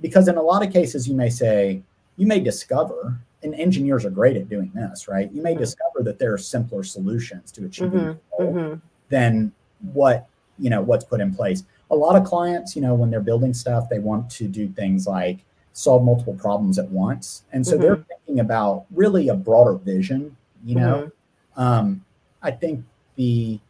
Because 0.00 0.28
in 0.28 0.36
a 0.36 0.42
lot 0.42 0.66
of 0.66 0.72
cases, 0.72 1.08
you 1.08 1.14
may 1.14 1.30
say, 1.30 1.80
you 2.16 2.26
may 2.26 2.40
discover 2.40 3.18
and 3.42 3.54
engineers 3.54 4.04
are 4.04 4.10
great 4.10 4.36
at 4.36 4.48
doing 4.48 4.70
this, 4.74 5.06
right? 5.06 5.30
You 5.32 5.42
may 5.42 5.52
mm-hmm. 5.52 5.60
discover 5.60 6.02
that 6.02 6.18
there 6.18 6.32
are 6.32 6.38
simpler 6.38 6.82
solutions 6.82 7.52
to 7.52 7.64
achieving 7.66 8.00
mm-hmm. 8.00 8.42
mm-hmm. 8.42 8.74
than 9.10 9.52
what 9.92 10.26
you 10.58 10.70
know 10.70 10.80
what's 10.82 11.04
put 11.04 11.20
in 11.20 11.34
place. 11.34 11.64
A 11.90 11.96
lot 11.96 12.16
of 12.16 12.24
clients, 12.24 12.74
you 12.74 12.82
know, 12.82 12.94
when 12.94 13.10
they're 13.10 13.20
building 13.20 13.54
stuff, 13.54 13.88
they 13.88 13.98
want 13.98 14.30
to 14.30 14.48
do 14.48 14.68
things 14.68 15.06
like 15.06 15.44
solve 15.74 16.04
multiple 16.04 16.34
problems 16.34 16.78
at 16.78 16.88
once, 16.90 17.44
and 17.52 17.66
so 17.66 17.72
mm-hmm. 17.72 17.82
they're 17.82 18.04
thinking 18.08 18.40
about 18.40 18.86
really 18.90 19.28
a 19.28 19.34
broader 19.34 19.74
vision. 19.74 20.36
You 20.64 20.76
know, 20.76 21.12
mm-hmm. 21.56 21.60
um, 21.60 22.04
I 22.42 22.50
think 22.50 22.84
the 23.16 23.60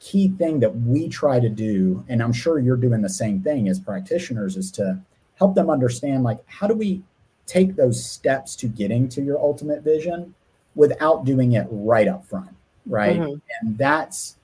key 0.00 0.28
thing 0.28 0.58
that 0.60 0.74
we 0.74 1.08
try 1.08 1.38
to 1.38 1.48
do, 1.48 2.04
and 2.08 2.22
I'm 2.22 2.32
sure 2.32 2.58
you're 2.58 2.76
doing 2.76 3.02
the 3.02 3.08
same 3.08 3.42
thing 3.42 3.68
as 3.68 3.78
practitioners, 3.78 4.56
is 4.56 4.70
to 4.72 4.98
help 5.38 5.54
them 5.54 5.70
understand 5.70 6.24
like 6.24 6.38
how 6.46 6.66
do 6.66 6.74
we 6.74 7.02
take 7.46 7.74
those 7.74 8.04
steps 8.04 8.54
to 8.54 8.68
getting 8.68 9.08
to 9.08 9.22
your 9.22 9.38
ultimate 9.38 9.82
vision 9.82 10.34
without 10.74 11.24
doing 11.24 11.52
it 11.52 11.66
right 11.70 12.06
up 12.06 12.24
front 12.26 12.50
right 12.86 13.18
mm-hmm. 13.18 13.38
and 13.60 13.76
that's 13.76 14.36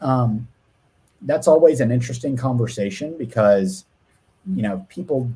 um 0.00 0.46
that's 1.22 1.48
always 1.48 1.80
an 1.80 1.90
interesting 1.90 2.36
conversation 2.36 3.16
because 3.18 3.84
you 4.54 4.62
know 4.62 4.86
people 4.88 5.30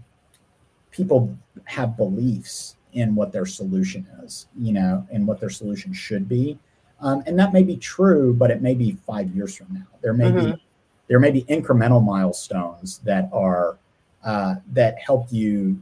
people 0.90 1.36
have 1.64 1.96
beliefs 1.96 2.76
in 2.92 3.14
what 3.14 3.32
their 3.32 3.46
solution 3.46 4.06
is 4.24 4.46
you 4.58 4.72
know 4.72 5.06
and 5.12 5.26
what 5.26 5.40
their 5.40 5.50
solution 5.50 5.92
should 5.92 6.28
be 6.28 6.58
um, 7.00 7.22
and 7.26 7.38
that 7.38 7.52
may 7.52 7.62
be 7.62 7.76
true 7.76 8.34
but 8.34 8.50
it 8.50 8.62
may 8.62 8.74
be 8.74 8.92
five 9.06 9.30
years 9.34 9.56
from 9.56 9.66
now 9.72 9.86
there 10.02 10.12
may 10.12 10.30
mm-hmm. 10.30 10.52
be 10.52 10.64
there 11.08 11.20
may 11.20 11.30
be 11.30 11.42
incremental 11.44 12.04
milestones 12.04 12.98
that 12.98 13.28
are 13.32 13.78
uh, 14.24 14.56
that 14.72 14.98
help 14.98 15.26
you 15.30 15.80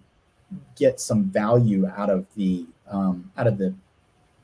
get 0.77 1.01
some 1.01 1.25
value 1.25 1.87
out 1.97 2.11
of 2.11 2.27
the 2.37 2.67
um, 2.91 3.31
out 3.37 3.47
of 3.47 3.59
the 3.59 3.75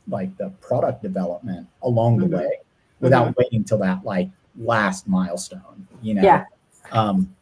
like 0.08 0.36
the 0.36 0.50
product 0.60 1.02
development 1.02 1.66
along 1.82 2.18
the 2.18 2.26
mm-hmm. 2.26 2.36
way 2.36 2.58
without 3.00 3.28
mm-hmm. 3.28 3.40
waiting 3.40 3.64
till 3.64 3.78
that 3.78 4.04
like 4.04 4.28
last 4.58 5.08
milestone 5.08 5.86
you 6.02 6.14
know 6.14 6.22
yeah 6.22 6.44
um 6.92 7.34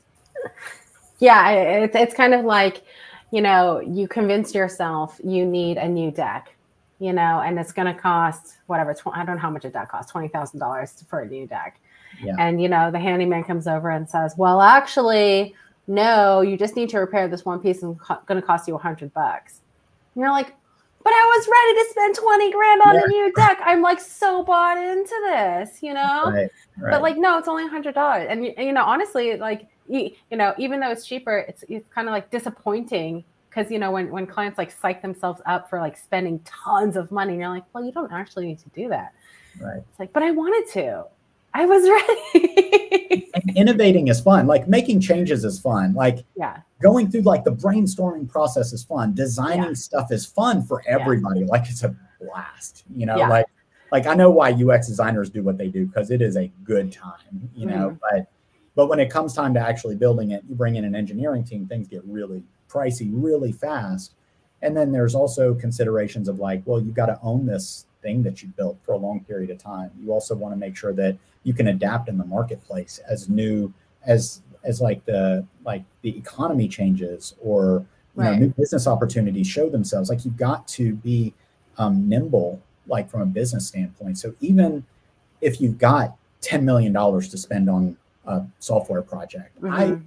yeah 1.19 1.50
it's, 1.50 1.97
it's 1.97 2.14
kind 2.14 2.35
of 2.35 2.45
like 2.45 2.83
you 3.33 3.41
know 3.41 3.81
you 3.81 4.07
convince 4.07 4.55
yourself 4.55 5.21
you 5.25 5.45
need 5.45 5.77
a 5.77 5.89
new 5.89 6.11
deck 6.11 6.55
you 7.01 7.12
know 7.12 7.41
and 7.41 7.59
it's 7.59 7.73
going 7.73 7.93
to 7.93 8.01
cost 8.01 8.59
whatever 8.67 8.95
tw- 8.95 9.09
i 9.09 9.25
don't 9.25 9.37
know 9.37 9.43
how 9.43 9.51
much 9.51 9.65
a 9.65 9.71
deck 9.71 9.89
costs 9.91 10.12
$20000 10.12 11.07
for 11.09 11.21
a 11.21 11.27
new 11.27 11.47
deck 11.47 11.81
yeah. 12.23 12.37
and 12.39 12.62
you 12.62 12.69
know 12.69 12.91
the 12.91 13.01
handyman 13.01 13.43
comes 13.43 13.67
over 13.67 13.91
and 13.91 14.09
says 14.09 14.35
well 14.37 14.61
actually 14.61 15.55
no, 15.87 16.41
you 16.41 16.57
just 16.57 16.77
need 16.77 16.89
to 16.91 16.99
repair 16.99 17.29
this 17.29 17.45
one 17.45 17.61
piece 17.61 17.83
and 17.83 17.97
it's 17.97 18.25
going 18.27 18.41
to 18.41 18.47
cost 18.47 18.69
you 18.69 18.75
a 18.75 18.79
hundred 18.79 19.12
bucks. 19.12 19.61
And 20.15 20.23
you're 20.23 20.31
like, 20.31 20.55
but 21.03 21.12
I 21.12 21.33
was 21.37 21.49
ready 21.49 21.85
to 21.85 21.91
spend 21.91 22.15
20 22.15 22.53
grand 22.53 22.83
on 22.83 22.95
yeah. 22.95 23.01
a 23.05 23.09
new 23.09 23.33
deck. 23.33 23.59
I'm 23.65 23.83
like 23.83 23.99
so 23.99 24.45
bought 24.45 24.79
into 24.79 25.15
this, 25.27 25.83
you 25.83 25.95
know? 25.95 26.25
Right, 26.27 26.51
right. 26.79 26.91
But 26.93 27.03
like, 27.03 27.19
no, 27.19 27.39
it's 27.39 27.49
only 27.49 27.65
a 27.65 27.69
hundred 27.69 27.95
dollars. 27.95 28.29
And 28.31 28.45
you 28.45 28.73
know, 28.73 28.85
honestly, 28.85 29.37
like 29.37 29.67
you, 29.89 30.12
know, 30.31 30.55
even 30.59 30.81
though 30.81 30.91
it's 30.91 31.07
cheaper, 31.07 31.39
it's 31.49 31.65
it's 31.69 31.89
kind 31.89 32.09
of 32.09 32.12
like 32.12 32.31
disappointing 32.31 33.25
because 33.49 33.71
you 33.71 33.79
know 33.79 33.91
when 33.91 34.11
when 34.11 34.27
clients 34.27 34.57
like 34.59 34.71
psych 34.71 35.03
themselves 35.03 35.41
up 35.47 35.69
for 35.69 35.79
like 35.79 35.97
spending 35.97 36.39
tons 36.41 36.97
of 36.97 37.11
money, 37.11 37.33
and 37.33 37.41
you're 37.41 37.51
like, 37.51 37.65
well, 37.73 37.85
you 37.85 37.93
don't 37.93 38.12
actually 38.12 38.47
need 38.47 38.59
to 38.61 38.69
do 38.71 38.89
that. 38.89 39.12
Right. 39.61 39.79
It's 39.79 39.99
like, 40.01 40.12
but 40.12 40.23
I 40.23 40.31
wanted 40.31 40.71
to. 40.73 41.05
I 41.55 41.67
was 41.67 41.83
ready. 42.33 43.31
innovating 43.57 44.09
is 44.09 44.21
fun. 44.21 44.47
Like 44.47 44.69
making 44.69 45.01
changes 45.01 45.45
is 45.45 45.61
fun. 45.61 45.93
Like 45.95 46.25
yeah, 46.37 46.61
going 46.81 47.11
through 47.11 47.23
like 47.23 47.45
the 47.45 47.53
brainstorming 47.53 48.29
process 48.29 48.73
is 48.73 48.83
fun. 48.85 49.15
Designing 49.15 49.65
Yeah. 49.65 49.73
stuff 49.75 50.12
is 50.12 50.25
fun 50.25 50.62
for 50.62 50.83
everybody. 50.87 51.45
Like 51.45 51.69
it's 51.69 51.83
a 51.85 51.95
blast. 52.21 52.85
You 52.97 53.07
know, 53.07 53.17
Yeah. 53.19 53.29
like 53.29 53.47
like 53.91 54.07
I 54.07 54.15
know 54.15 54.31
why 54.31 54.51
UX 54.53 54.89
designers 54.89 55.29
do 55.29 55.43
what 55.43 55.59
they 55.59 55.69
do 55.69 55.85
because 55.85 56.11
it 56.11 56.23
is 56.23 56.37
a 56.39 56.51
good 56.65 56.91
time. 56.93 57.51
You 57.55 57.67
know, 57.67 57.91
Mhm. 57.91 57.99
but 58.11 58.27
but 58.75 58.88
when 58.88 59.00
it 59.00 59.11
comes 59.11 59.35
time 59.35 59.55
to 59.55 59.61
actually 59.61 59.97
building 59.97 60.31
it, 60.31 60.43
you 60.49 60.55
bring 60.55 60.76
in 60.76 60.85
an 60.85 60.95
engineering 60.95 61.45
team. 61.45 61.67
Things 61.67 61.88
get 61.88 62.02
really 62.05 62.43
pricey 62.69 63.11
really 63.12 63.52
fast. 63.52 64.14
And 64.62 64.76
then 64.76 64.93
there's 64.93 65.14
also 65.14 65.55
considerations 65.55 66.29
of 66.29 66.38
like, 66.38 66.62
well, 66.64 66.81
you've 66.81 66.95
got 66.95 67.07
to 67.07 67.19
own 67.23 67.47
this 67.47 67.87
thing 68.00 68.23
that 68.23 68.43
you 68.43 68.49
built 68.57 68.79
for 68.83 68.93
a 68.93 68.97
long 68.97 69.21
period 69.25 69.50
of 69.50 69.59
time. 69.59 69.91
You 70.00 70.12
also 70.12 70.35
want 70.35 70.52
to 70.52 70.57
make 70.57 70.76
sure 70.76 70.93
that 70.95 71.17
you 71.45 71.52
can 71.52 71.69
adapt 71.69 72.09
in 72.09 72.19
the 72.19 72.25
marketplace 72.25 73.00
as 73.09 73.29
new 73.29 73.73
as 74.07 74.43
as 74.64 74.81
like 74.81 75.05
the 75.05 75.45
like 75.64 75.85
the 76.02 76.17
economy 76.17 76.69
changes 76.69 77.35
or 77.41 77.85
you 78.17 78.23
know, 78.23 78.35
new 78.35 78.49
business 78.49 78.87
opportunities 78.87 79.47
show 79.47 79.69
themselves. 79.69 80.11
Like 80.11 80.25
you've 80.25 80.37
got 80.37 80.69
to 80.69 80.95
be 80.97 81.33
um, 81.79 82.09
nimble, 82.09 82.61
like 82.87 83.11
from 83.11 83.23
a 83.23 83.26
business 83.26 83.67
standpoint. 83.67 84.19
So 84.19 84.35
even 84.41 84.85
if 85.41 85.61
you've 85.61 85.79
got 85.79 86.17
ten 86.41 86.64
million 86.64 86.93
dollars 86.93 87.29
to 87.31 87.38
spend 87.38 87.71
on 87.71 87.97
a 88.26 88.45
software 88.59 89.02
project, 89.02 89.57
I 89.64 89.85
Mhm. 89.87 90.02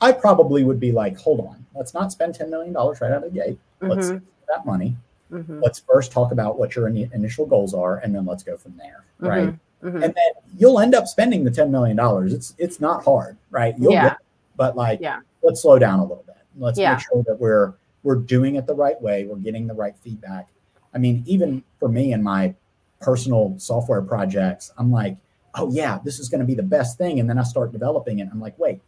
I 0.00 0.12
probably 0.12 0.62
would 0.62 0.78
be 0.78 0.92
like, 0.92 1.18
hold 1.18 1.40
on, 1.40 1.64
let's 1.74 1.94
not 1.94 2.12
spend 2.12 2.34
ten 2.34 2.50
million 2.50 2.72
dollars 2.72 3.00
right 3.00 3.10
out 3.12 3.24
of 3.24 3.32
the 3.32 3.40
gate. 3.40 3.58
Let's 3.80 4.06
Mhm. 4.06 4.10
save 4.10 4.22
that 4.48 4.66
money. 4.66 4.96
Mhm. 5.32 5.62
Let's 5.62 5.78
first 5.80 6.12
talk 6.12 6.32
about 6.32 6.58
what 6.58 6.76
your 6.76 6.88
ini- 6.88 7.12
initial 7.12 7.46
goals 7.46 7.72
are, 7.74 7.96
and 7.98 8.14
then 8.14 8.26
let's 8.26 8.42
go 8.42 8.56
from 8.56 8.76
there. 8.76 9.04
Right 9.18 9.54
Mhm. 9.82 9.94
and 9.94 10.02
then 10.02 10.32
you'll 10.58 10.80
end 10.80 10.94
up 10.94 11.06
spending 11.06 11.44
the 11.44 11.50
ten 11.50 11.70
million 11.70 11.96
dollars. 11.96 12.32
It's 12.32 12.54
it's 12.58 12.80
not 12.80 13.04
hard, 13.04 13.36
right? 13.50 13.78
You'll 13.78 13.92
Yeah. 13.92 14.12
it, 14.12 14.18
but 14.56 14.76
like 14.76 15.00
Yeah. 15.00 15.20
let's 15.42 15.62
slow 15.62 15.78
down 15.78 15.98
a 16.00 16.02
little 16.02 16.24
bit. 16.26 16.36
Let's 16.58 16.78
Yeah. 16.78 16.92
make 16.92 17.00
sure 17.00 17.22
that 17.26 17.40
we're 17.40 17.72
we're 18.02 18.16
doing 18.16 18.54
it 18.54 18.66
the 18.66 18.74
right 18.74 19.00
way. 19.02 19.26
We're 19.26 19.36
getting 19.36 19.66
the 19.66 19.74
right 19.74 19.96
feedback. 19.96 20.46
I 20.94 20.98
mean, 20.98 21.24
even 21.26 21.64
for 21.80 21.88
me 21.88 22.12
and 22.12 22.22
my 22.22 22.54
personal 23.00 23.54
software 23.58 24.00
projects, 24.00 24.72
I'm 24.78 24.92
like, 24.92 25.16
oh 25.56 25.70
yeah, 25.72 25.98
this 26.04 26.18
is 26.18 26.28
going 26.28 26.40
to 26.40 26.46
be 26.46 26.54
the 26.54 26.62
best 26.62 26.98
thing, 26.98 27.20
and 27.20 27.28
then 27.28 27.38
I 27.38 27.42
start 27.42 27.72
developing 27.72 28.18
it. 28.20 28.28
I'm 28.30 28.40
like, 28.40 28.58
wait, 28.58 28.80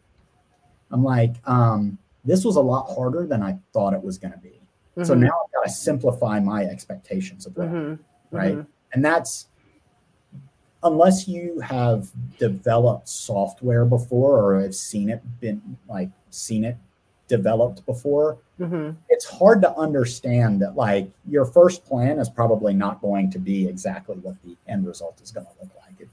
I'm 0.91 1.03
like, 1.03 1.35
um, 1.45 1.97
this 2.25 2.45
was 2.45 2.55
a 2.55 2.61
lot 2.61 2.93
harder 2.93 3.25
than 3.25 3.41
I 3.41 3.57
thought 3.73 3.93
it 3.93 4.03
was 4.03 4.17
going 4.17 4.33
to 4.33 4.39
be. 4.39 4.59
So 5.03 5.15
Mhm. 5.15 5.19
now 5.21 5.27
I've 5.45 5.51
got 5.53 5.63
to 5.63 5.69
simplify 5.69 6.39
my 6.39 6.65
expectations 6.65 7.45
of 7.45 7.53
that 7.55 7.69
Mhm. 7.69 7.99
right? 8.31 8.57
Mhm. 8.57 8.67
And 8.93 9.05
that's 9.05 9.47
unless 10.83 11.27
you 11.27 11.59
have 11.59 12.09
developed 12.37 13.07
software 13.09 13.85
before 13.85 14.39
or 14.39 14.61
have 14.61 14.73
seen 14.75 15.09
it 15.09 15.21
been 15.39 15.77
like 15.89 16.09
seen 16.29 16.63
it 16.63 16.77
developed 17.27 17.85
before, 17.85 18.37
Mhm. 18.59 18.95
it's 19.09 19.25
hard 19.25 19.61
to 19.61 19.75
understand 19.77 20.61
that 20.61 20.75
like 20.75 21.09
your 21.27 21.45
first 21.45 21.85
plan 21.85 22.17
is 22.19 22.29
probably 22.29 22.73
not 22.73 23.01
going 23.01 23.29
to 23.31 23.39
be 23.39 23.67
exactly 23.67 24.15
what 24.17 24.35
the 24.43 24.55
end 24.67 24.85
result 24.87 25.21
is 25.21 25.31
going 25.31 25.45
to 25.45 25.51
look 25.61 25.71
like. 25.85 25.99
It, 26.01 26.09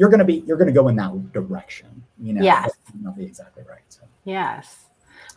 you're 0.00 0.08
going 0.08 0.18
to 0.18 0.24
be 0.24 0.42
you're 0.46 0.56
going 0.56 0.66
to 0.66 0.72
go 0.72 0.88
in 0.88 0.96
that 0.96 1.32
direction, 1.32 2.02
you 2.18 2.32
know. 2.32 2.42
Yes. 2.42 2.70
but 2.86 2.94
it 2.94 2.96
may 2.96 3.04
Not 3.04 3.18
be 3.18 3.24
exactly 3.24 3.64
right. 3.68 3.82
So 3.90 4.00
Yes. 4.24 4.86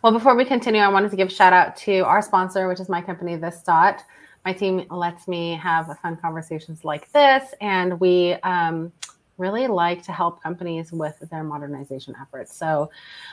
Well, 0.02 0.10
before 0.10 0.34
we 0.34 0.46
continue, 0.46 0.80
I 0.80 0.88
wanted 0.88 1.10
to 1.10 1.16
give 1.16 1.28
a 1.28 1.30
shout 1.30 1.52
out 1.52 1.76
to 1.76 1.98
our 2.00 2.22
sponsor, 2.22 2.66
which 2.66 2.80
is 2.80 2.88
my 2.88 3.02
company, 3.02 3.36
This 3.36 3.62
Dot. 3.62 4.02
My 4.46 4.54
team 4.54 4.86
lets 4.90 5.28
me 5.28 5.54
have 5.56 5.98
fun 6.00 6.16
conversations 6.16 6.82
like 6.82 7.12
this, 7.12 7.52
and 7.60 8.00
we 8.00 8.32
um, 8.42 8.90
really 9.36 9.66
like 9.66 10.02
to 10.04 10.12
help 10.12 10.42
companies 10.42 10.92
with 10.92 11.22
their 11.30 11.44
modernization 11.44 12.14
efforts. 12.18 12.56
So 12.56 12.90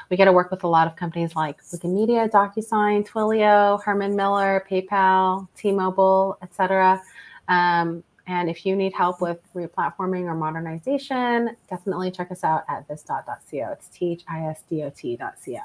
we 0.09 0.17
get 0.17 0.25
to 0.25 0.33
work 0.33 0.51
with 0.51 0.65
a 0.65 0.67
lot 0.67 0.85
of 0.85 0.97
companies 0.97 1.33
like 1.33 1.61
Wikimedia, 1.63 2.29
DocuSign, 2.29 3.07
Twilio, 3.07 3.81
Herman 3.83 4.17
Miller, 4.17 4.65
PayPal, 4.69 5.47
T-Mobile, 5.55 6.37
etc. 6.41 7.01
Um, 7.47 8.03
and 8.31 8.49
if 8.49 8.65
you 8.65 8.77
need 8.77 8.93
help 8.93 9.19
with 9.19 9.39
replatforming 9.53 10.23
or 10.23 10.35
modernization, 10.35 11.57
definitely 11.69 12.11
check 12.11 12.31
us 12.31 12.45
out 12.45 12.63
at 12.69 12.87
thisdot.co. 12.87 13.71
It's 13.73 13.89
T-H-I-S-D-O-T.co. 13.89 15.59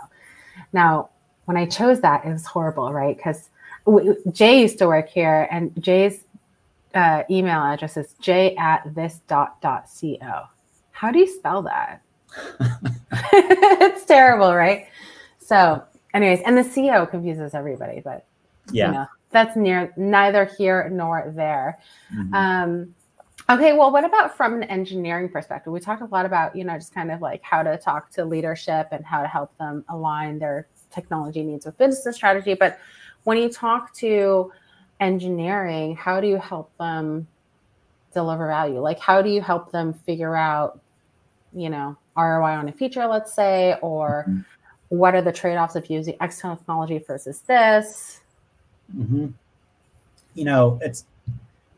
Now, 0.72 1.10
when 1.44 1.56
I 1.56 1.66
chose 1.66 2.00
that, 2.00 2.24
it 2.24 2.32
was 2.32 2.44
horrible, 2.44 2.92
right? 2.92 3.16
Because 3.16 3.50
Jay 4.32 4.60
used 4.60 4.78
to 4.78 4.88
work 4.88 5.08
here, 5.08 5.46
and 5.52 5.80
Jay's 5.80 6.24
uh, 6.92 7.22
email 7.30 7.62
address 7.62 7.96
is 7.96 8.14
j 8.20 8.56
at 8.56 8.82
this 8.96 9.20
dot 9.28 9.60
dot 9.60 9.88
co. 10.00 10.42
How 10.90 11.12
do 11.12 11.20
you 11.20 11.28
spell 11.28 11.62
that? 11.62 12.02
it's 13.12 14.04
terrible, 14.06 14.56
right? 14.56 14.88
So, 15.38 15.84
anyways, 16.14 16.40
and 16.44 16.58
the 16.58 16.64
CO 16.64 17.06
confuses 17.06 17.54
everybody, 17.54 18.00
but 18.00 18.26
yeah. 18.72 18.86
you 18.86 18.92
know, 18.94 19.06
that's 19.30 19.56
near 19.56 19.92
neither 19.96 20.44
here 20.44 20.88
nor 20.90 21.32
there. 21.34 21.78
Mhm. 22.14 22.34
Um, 22.34 22.94
okay, 23.50 23.72
well, 23.72 23.90
what 23.90 24.04
about 24.04 24.36
from 24.36 24.54
an 24.54 24.64
engineering 24.64 25.28
perspective? 25.28 25.72
We 25.72 25.80
talked 25.80 26.02
a 26.02 26.06
lot 26.06 26.26
about, 26.26 26.54
you 26.56 26.64
know, 26.64 26.74
just 26.74 26.94
kind 26.94 27.10
of 27.10 27.20
like 27.20 27.42
how 27.42 27.62
to 27.62 27.76
talk 27.76 28.10
to 28.12 28.24
leadership 28.24 28.88
and 28.92 29.04
how 29.04 29.22
to 29.22 29.28
help 29.28 29.56
them 29.58 29.84
align 29.88 30.38
their 30.38 30.68
technology 30.90 31.42
needs 31.42 31.66
with 31.66 31.76
business 31.78 32.16
strategy. 32.16 32.54
But 32.54 32.78
when 33.24 33.38
you 33.38 33.48
talk 33.48 33.92
to 33.94 34.52
engineering, 35.00 35.96
how 35.96 36.20
do 36.20 36.26
you 36.26 36.38
help 36.38 36.72
them 36.78 37.26
deliver 38.14 38.46
value? 38.46 38.80
Like, 38.80 38.98
how 38.98 39.20
do 39.20 39.28
you 39.28 39.42
help 39.42 39.72
them 39.72 39.92
figure 39.92 40.36
out, 40.36 40.80
you 41.52 41.68
know, 41.68 41.96
ROI 42.16 42.56
on 42.56 42.68
a 42.68 42.72
feature, 42.72 43.06
let's 43.06 43.34
say, 43.34 43.76
or 43.82 44.24
Mhm. 44.28 44.44
what 44.88 45.14
are 45.14 45.22
the 45.22 45.32
trade-offs 45.32 45.76
of 45.76 45.90
using 45.90 46.16
external 46.20 46.56
technology 46.56 46.98
versus 46.98 47.40
this? 47.42 48.22
Hmm 48.92 49.28
You 50.34 50.44
know, 50.44 50.78
it's 50.82 51.06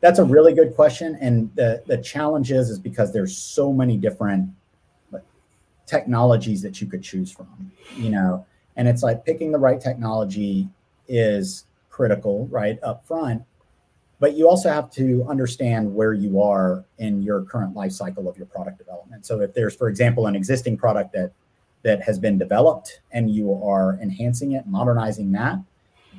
that's 0.01 0.19
a 0.19 0.23
really 0.23 0.53
good 0.53 0.75
question, 0.75 1.17
and 1.19 1.53
the 1.55 1.83
the 1.87 1.97
challenge 1.97 2.51
is 2.51 2.69
is 2.69 2.79
because 2.79 3.11
there's 3.11 3.37
so 3.37 3.73
many 3.73 3.97
different 3.97 4.49
technologies 5.85 6.61
that 6.61 6.79
you 6.79 6.87
could 6.87 7.01
choose 7.01 7.31
from. 7.31 7.71
You 7.97 8.11
know, 8.11 8.45
and 8.75 8.87
it's 8.87 9.03
like 9.03 9.25
picking 9.25 9.51
the 9.51 9.57
right 9.57 9.81
technology 9.81 10.69
is 11.07 11.65
critical, 11.89 12.47
right 12.47 12.79
up 12.83 13.05
front. 13.05 13.43
But 14.19 14.35
you 14.35 14.49
also 14.49 14.69
have 14.69 14.91
to 14.91 15.25
understand 15.29 15.93
where 15.93 16.13
you 16.13 16.41
are 16.41 16.83
in 16.97 17.23
your 17.23 17.41
current 17.43 17.75
life 17.75 17.93
cycle 17.93 18.27
of 18.27 18.37
your 18.37 18.45
product 18.47 18.77
development. 18.77 19.25
So 19.25 19.39
if 19.41 19.53
there's, 19.53 19.75
for 19.75 19.87
example, 19.87 20.27
an 20.27 20.35
existing 20.35 20.77
product 20.77 21.13
that 21.13 21.31
that 21.83 22.01
has 22.03 22.19
been 22.19 22.37
developed 22.37 22.99
and 23.11 23.31
you 23.31 23.53
are 23.63 23.97
enhancing 24.01 24.51
it, 24.51 24.67
modernizing 24.67 25.31
that, 25.31 25.59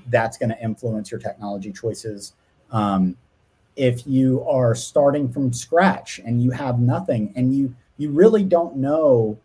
that's 0.09 0.37
going 0.37 0.51
to 0.51 0.63
influence 0.63 1.11
your 1.11 1.21
technology 1.21 1.73
choices. 1.73 2.35
Um, 2.71 3.17
if 3.77 4.07
you 4.07 4.45
are 4.49 4.75
starting 4.75 5.31
from 5.33 5.53
scratch 5.53 6.21
and 6.25 6.43
you 6.43 6.51
have 6.51 6.81
nothing 6.81 7.33
and 7.37 7.55
you 7.55 7.75
you 7.97 8.11
really 8.11 8.45
don't 8.45 8.77
know 8.77 9.39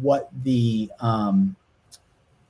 what 0.00 0.28
the 0.42 0.90
um, 1.00 1.56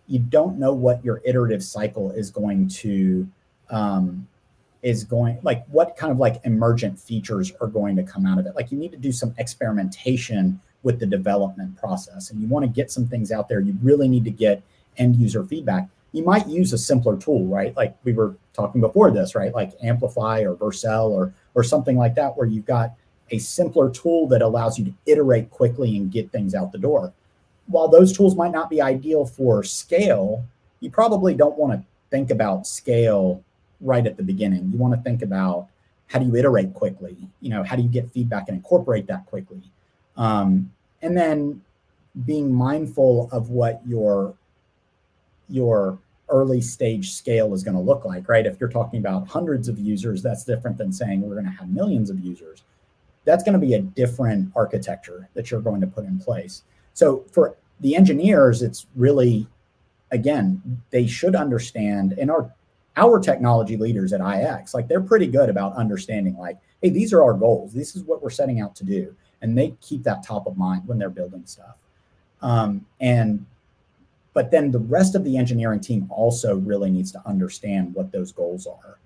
you 0.06 0.18
don't 0.18 0.58
know 0.58 0.72
what 0.72 1.04
your 1.04 1.20
iterative 1.24 1.62
cycle 1.62 2.10
is 2.10 2.30
going 2.30 2.68
to 2.68 3.28
um, 3.70 4.26
is 4.82 5.04
going 5.04 5.38
like 5.42 5.64
what 5.66 5.96
kind 5.96 6.12
of 6.12 6.18
like 6.18 6.40
emergent 6.44 6.98
features 6.98 7.52
are 7.60 7.66
going 7.66 7.96
to 7.96 8.02
come 8.02 8.26
out 8.26 8.38
of 8.38 8.46
it. 8.46 8.54
Like 8.54 8.70
you 8.70 8.78
need 8.78 8.92
to 8.92 8.96
do 8.98 9.12
some 9.12 9.34
experimentation 9.38 10.60
with 10.82 11.00
the 11.00 11.06
development 11.06 11.76
process 11.76 12.30
and 12.30 12.40
you 12.40 12.46
want 12.46 12.64
to 12.64 12.68
get 12.68 12.90
some 12.90 13.06
things 13.06 13.32
out 13.32 13.48
there. 13.48 13.60
You 13.60 13.76
really 13.82 14.08
need 14.08 14.24
to 14.24 14.30
get 14.30 14.62
end 14.98 15.16
user 15.16 15.44
feedback 15.44 15.88
you 16.16 16.24
might 16.24 16.46
use 16.46 16.72
a 16.72 16.78
simpler 16.78 17.16
tool 17.16 17.46
right? 17.46 17.76
Like 17.76 17.96
we 18.04 18.12
were 18.12 18.36
talking 18.52 18.80
before 18.80 19.10
this 19.10 19.34
right? 19.34 19.54
Like 19.54 19.72
amplify 19.82 20.40
or 20.40 20.54
vercel 20.54 21.10
or 21.10 21.34
or 21.54 21.62
something 21.62 21.96
like 21.96 22.14
that 22.14 22.36
where 22.36 22.46
you've 22.46 22.66
got 22.66 22.94
a 23.30 23.38
simpler 23.38 23.90
tool 23.90 24.28
that 24.28 24.40
allows 24.40 24.78
you 24.78 24.84
to 24.84 24.94
iterate 25.06 25.50
quickly 25.50 25.96
and 25.96 26.10
get 26.12 26.30
things 26.30 26.54
out 26.54 26.72
the 26.72 26.78
door. 26.78 27.12
While 27.66 27.88
those 27.88 28.16
tools 28.16 28.36
might 28.36 28.52
not 28.52 28.70
be 28.70 28.80
ideal 28.80 29.26
for 29.26 29.62
scale 29.62 30.44
you 30.80 30.90
probably 30.90 31.34
don't 31.34 31.56
want 31.56 31.72
to 31.72 31.86
think 32.10 32.30
about 32.30 32.66
scale 32.66 33.42
right 33.80 34.06
at 34.06 34.16
the 34.16 34.22
beginning. 34.22 34.70
You 34.72 34.78
want 34.78 34.94
to 34.94 35.00
think 35.00 35.22
about 35.22 35.68
how 36.06 36.18
do 36.18 36.26
you 36.26 36.36
iterate 36.36 36.72
quickly? 36.74 37.16
You 37.40 37.50
know 37.50 37.62
how 37.62 37.76
do 37.76 37.82
you 37.82 37.88
get 37.88 38.10
feedback 38.10 38.48
and 38.48 38.56
incorporate 38.56 39.06
that 39.08 39.26
quickly? 39.26 39.62
Um, 40.16 40.72
and 41.02 41.16
then 41.16 41.62
being 42.24 42.54
mindful 42.54 43.28
of 43.32 43.50
what 43.50 43.82
your 43.86 44.34
your 45.48 45.98
early 46.28 46.60
stage 46.60 47.12
scale 47.12 47.54
is 47.54 47.62
going 47.62 47.76
to 47.76 47.80
look 47.80 48.04
like 48.04 48.28
right 48.28 48.46
if 48.46 48.58
you're 48.58 48.68
talking 48.68 48.98
about 48.98 49.28
hundreds 49.28 49.68
of 49.68 49.78
users 49.78 50.22
that's 50.22 50.44
different 50.44 50.76
than 50.76 50.92
saying 50.92 51.20
we're 51.20 51.34
going 51.34 51.44
to 51.44 51.50
have 51.50 51.68
millions 51.68 52.10
of 52.10 52.18
users 52.20 52.62
that's 53.24 53.44
going 53.44 53.58
to 53.58 53.64
be 53.64 53.74
a 53.74 53.80
different 53.80 54.50
architecture 54.56 55.28
that 55.34 55.50
you're 55.50 55.60
going 55.60 55.80
to 55.80 55.86
put 55.86 56.04
in 56.04 56.18
place 56.18 56.62
so 56.96 57.24
for 57.30 57.56
the 57.80 57.94
engineers, 57.94 58.62
it's 58.62 58.86
really, 58.96 59.46
again, 60.10 60.80
they 60.90 61.06
should 61.06 61.34
understand, 61.34 62.14
and 62.18 62.30
our 62.30 62.52
our 62.98 63.20
technology 63.20 63.76
leaders 63.76 64.14
at 64.14 64.22
IX, 64.22 64.72
like 64.72 64.88
they're 64.88 65.02
pretty 65.02 65.26
good 65.26 65.50
about 65.50 65.76
understanding, 65.76 66.34
like, 66.38 66.56
hey, 66.80 66.88
these 66.88 67.12
are 67.12 67.22
our 67.22 67.34
goals. 67.34 67.74
This 67.74 67.94
is 67.94 68.04
what 68.04 68.22
we're 68.22 68.30
setting 68.30 68.60
out 68.60 68.74
to 68.76 68.84
do, 68.84 69.14
and 69.42 69.56
they 69.56 69.74
keep 69.82 70.02
that 70.04 70.22
top 70.22 70.46
of 70.46 70.56
mind 70.56 70.86
when 70.86 70.96
they're 70.96 71.10
building 71.10 71.44
stuff. 71.44 71.76
Um, 72.40 72.86
and 73.00 73.44
but 74.36 74.50
then 74.50 74.70
the 74.70 74.78
rest 74.78 75.14
of 75.14 75.24
the 75.24 75.38
engineering 75.38 75.80
team 75.80 76.06
also 76.10 76.56
really 76.56 76.90
needs 76.90 77.10
to 77.10 77.22
understand 77.24 77.94
what 77.94 78.12
those 78.12 78.32
goals 78.32 78.66
are. 78.66 78.98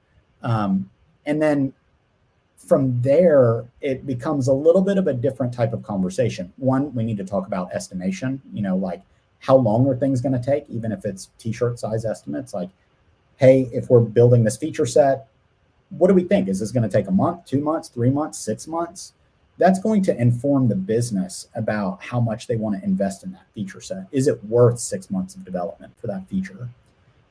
Um, 0.43 0.91
and 1.25 1.41
then 1.41 1.73
from 2.57 3.01
there, 3.01 3.65
it 3.81 4.05
becomes 4.09 4.49
a 4.49 4.53
little 4.53 4.83
bit 4.83 4.99
of 4.99 5.07
a 5.07 5.15
different 5.15 5.55
type 5.55 5.73
of 5.73 5.85
conversation. 5.85 6.53
One, 6.57 6.93
we 6.97 7.05
need 7.05 7.17
to 7.19 7.25
talk 7.25 7.47
about 7.47 7.73
estimation, 7.73 8.43
you 8.53 8.61
know, 8.61 8.77
like 8.77 9.03
how 9.39 9.55
long 9.55 9.87
are 9.87 9.95
things 9.95 10.21
going 10.21 10.33
to 10.33 10.45
take, 10.45 10.65
even 10.69 10.91
if 10.91 11.05
it's 11.05 11.31
t 11.39 11.53
shirt 11.53 11.79
size 11.79 12.05
estimates? 12.05 12.53
Like, 12.53 12.71
hey, 13.37 13.71
if 13.73 13.89
we're 13.89 14.01
building 14.01 14.43
this 14.43 14.57
feature 14.57 14.85
set, 14.85 15.29
what 15.91 16.09
do 16.09 16.15
we 16.15 16.25
think? 16.25 16.49
Is 16.49 16.59
this 16.59 16.73
going 16.73 16.83
to 16.83 16.97
take 16.97 17.07
a 17.07 17.13
month, 17.13 17.45
two 17.45 17.61
months, 17.61 17.89
three 17.89 18.11
months, 18.11 18.37
six 18.37 18.67
months? 18.67 19.13
That's 19.61 19.79
going 19.79 20.03
to 20.03 20.19
inform 20.19 20.69
the 20.69 20.75
business 20.75 21.49
about 21.55 22.03
how 22.03 22.19
much 22.19 22.47
they 22.47 22.57
want 22.57 22.81
to 22.81 22.85
invest 22.85 23.25
in 23.25 23.33
that 23.33 23.45
feature 23.55 23.81
set. 23.81 24.07
Is 24.11 24.27
it 24.27 24.43
worth 24.45 24.79
six 24.79 25.11
months 25.11 25.35
of 25.35 25.45
development 25.45 25.93
for 26.01 26.07
that 26.07 26.27
feature? 26.29 26.71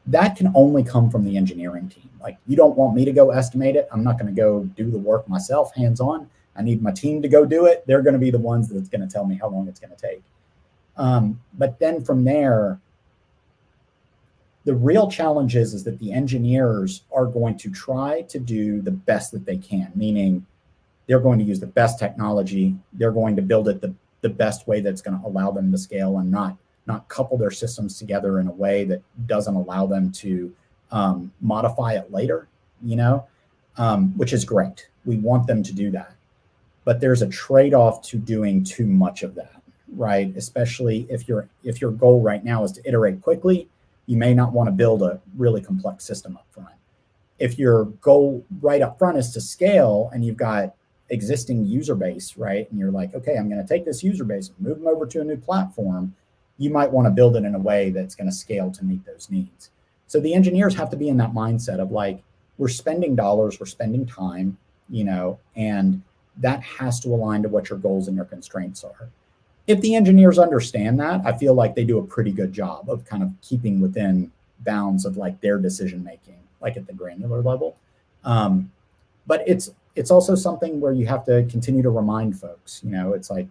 That 0.05 0.35
can 0.35 0.51
only 0.55 0.83
come 0.83 1.09
from 1.09 1.25
the 1.25 1.35
engineering 1.35 1.89
team. 1.89 2.09
Like, 2.21 2.37
you 2.45 2.55
don't 2.55 2.77
want 2.77 2.95
me 2.95 3.03
to 3.03 3.11
go 3.11 3.31
estimate 3.31 3.75
it. 3.75 3.89
I'm 3.91 4.03
not 4.03 4.19
going 4.19 4.33
to 4.33 4.39
go 4.39 4.63
do 4.63 4.91
the 4.91 4.97
work 4.97 5.27
myself, 5.27 5.73
hands 5.73 5.99
on. 5.99 6.29
I 6.55 6.61
need 6.61 6.83
my 6.83 6.91
team 6.91 7.21
to 7.23 7.27
go 7.27 7.45
do 7.45 7.65
it. 7.65 7.83
They're 7.87 8.03
going 8.03 8.13
to 8.13 8.19
be 8.19 8.29
the 8.29 8.37
ones 8.37 8.69
that's 8.69 8.89
going 8.89 9.01
to 9.01 9.11
tell 9.11 9.25
me 9.25 9.35
how 9.35 9.49
long 9.49 9.67
it's 9.67 9.79
going 9.79 9.95
to 9.95 10.01
take. 10.01 10.21
Um, 10.97 11.41
but 11.57 11.79
then 11.79 12.03
from 12.03 12.25
there, 12.25 12.79
the 14.65 14.75
real 14.75 15.09
challenge 15.09 15.55
is, 15.55 15.73
is 15.73 15.83
that 15.85 15.97
the 15.97 16.11
engineers 16.11 17.01
are 17.11 17.25
going 17.25 17.57
to 17.57 17.71
try 17.71 18.21
to 18.23 18.37
do 18.37 18.81
the 18.81 18.91
best 18.91 19.31
that 19.31 19.45
they 19.45 19.57
can, 19.57 19.91
meaning 19.95 20.45
they're 21.09 21.19
going 21.19 21.39
to 21.39 21.43
use 21.43 21.59
the 21.59 21.65
best 21.65 21.97
technology. 21.97 22.75
They're 22.93 23.11
going 23.11 23.35
to 23.35 23.41
build 23.41 23.67
it 23.67 23.81
the, 23.81 23.95
the 24.21 24.29
best 24.29 24.67
way 24.67 24.79
that's 24.79 25.01
going 25.01 25.19
to 25.19 25.27
allow 25.27 25.49
them 25.49 25.71
to 25.71 25.77
scale 25.77 26.19
and 26.19 26.31
not 26.31 26.55
not 26.85 27.07
couple 27.09 27.37
their 27.37 27.51
systems 27.51 27.99
together 27.99 28.39
in 28.39 28.47
a 28.47 28.51
way 28.51 28.83
that 28.83 29.01
doesn't 29.25 29.55
allow 29.55 29.85
them 29.87 30.11
to 30.11 30.53
um, 30.91 31.31
modify 31.41 31.93
it 31.93 32.11
later. 32.11 32.47
You 32.83 32.95
know, 32.95 33.27
um, 33.77 34.15
which 34.17 34.33
is 34.33 34.45
great. 34.45 34.87
We 35.03 35.17
want 35.17 35.47
them 35.47 35.63
to 35.63 35.73
do 35.73 35.89
that, 35.91 36.13
but 36.85 37.01
there's 37.01 37.23
a 37.23 37.27
trade-off 37.27 38.03
to 38.03 38.17
doing 38.17 38.63
too 38.63 38.85
much 38.85 39.23
of 39.23 39.33
that, 39.33 39.61
right? 39.95 40.31
Especially 40.37 41.07
if 41.09 41.27
your 41.27 41.49
if 41.63 41.81
your 41.81 41.91
goal 41.91 42.21
right 42.21 42.43
now 42.43 42.63
is 42.63 42.71
to 42.73 42.87
iterate 42.87 43.23
quickly, 43.23 43.67
you 44.05 44.15
may 44.15 44.35
not 44.35 44.53
want 44.53 44.67
to 44.67 44.71
build 44.71 45.01
a 45.01 45.19
really 45.37 45.61
complex 45.61 46.05
system 46.05 46.37
up 46.37 46.45
front. 46.51 46.69
If 47.39 47.57
your 47.57 47.85
goal 47.85 48.45
right 48.61 48.83
up 48.83 48.99
front 48.99 49.17
is 49.17 49.31
to 49.31 49.41
scale 49.41 50.11
and 50.13 50.23
you've 50.23 50.37
got 50.37 50.75
existing 51.09 51.65
user 51.65 51.95
base, 51.95 52.37
right? 52.37 52.69
And 52.69 52.79
you're 52.79 52.91
like, 52.91 53.13
okay, 53.15 53.37
I'm 53.37 53.49
going 53.49 53.61
to 53.61 53.67
take 53.67 53.85
this 53.85 54.03
user 54.03 54.23
base 54.23 54.49
and 54.49 54.67
move 54.67 54.79
them 54.79 54.87
over 54.87 55.05
to 55.05 55.21
a 55.21 55.23
new 55.23 55.37
platform. 55.37 56.15
You 56.57 56.69
might 56.69 56.91
want 56.91 57.07
to 57.07 57.11
build 57.11 57.35
it 57.35 57.45
in 57.45 57.55
a 57.55 57.59
way 57.59 57.89
that's 57.89 58.15
going 58.15 58.29
to 58.29 58.35
scale 58.35 58.71
to 58.71 58.85
meet 58.85 59.05
those 59.05 59.27
needs. 59.29 59.71
So 60.07 60.19
the 60.19 60.33
engineers 60.33 60.75
have 60.75 60.89
to 60.91 60.97
be 60.97 61.09
in 61.09 61.17
that 61.17 61.33
mindset 61.33 61.79
of 61.79 61.91
like, 61.91 62.21
we're 62.57 62.67
spending 62.67 63.15
dollars, 63.15 63.59
we're 63.59 63.65
spending 63.65 64.05
time, 64.05 64.57
you 64.89 65.03
know, 65.03 65.39
and 65.55 66.01
that 66.37 66.61
has 66.61 66.99
to 67.01 67.09
align 67.09 67.43
to 67.43 67.49
what 67.49 67.69
your 67.69 67.79
goals 67.79 68.07
and 68.07 68.15
your 68.15 68.25
constraints 68.25 68.83
are. 68.83 69.09
If 69.67 69.81
the 69.81 69.95
engineers 69.95 70.39
understand 70.39 70.99
that, 70.99 71.21
I 71.25 71.37
feel 71.37 71.53
like 71.53 71.75
they 71.75 71.83
do 71.83 71.99
a 71.99 72.03
pretty 72.03 72.31
good 72.31 72.51
job 72.51 72.89
of 72.89 73.05
kind 73.05 73.21
of 73.23 73.31
keeping 73.41 73.79
within 73.81 74.31
bounds 74.61 75.05
of 75.05 75.15
like 75.15 75.39
their 75.41 75.57
decision 75.57 76.03
making, 76.03 76.39
like 76.59 76.75
at 76.75 76.87
the 76.87 76.93
granular 76.93 77.41
level. 77.41 77.77
Um, 78.23 78.71
but 79.27 79.43
it's 79.47 79.71
it's 79.99 80.11
also 80.11 80.33
something 80.33 80.79
where 80.79 80.93
you 80.93 81.05
have 81.07 81.25
to 81.25 81.45
continue 81.51 81.83
to 81.83 81.89
remind 81.89 82.39
folks, 82.39 82.81
you 82.85 82.89
know, 82.89 83.11
it's 83.11 83.29
like, 83.29 83.47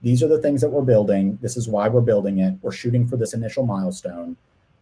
these 0.00 0.22
are 0.22 0.26
the 0.26 0.40
things 0.40 0.62
that 0.62 0.70
we're 0.70 0.80
building. 0.80 1.38
This 1.42 1.58
is 1.58 1.68
why 1.68 1.86
we're 1.86 2.00
building 2.00 2.38
it. 2.38 2.54
We're 2.62 2.72
shooting 2.72 3.06
for 3.06 3.18
this 3.18 3.34
initial 3.34 3.66
milestone. 3.66 4.36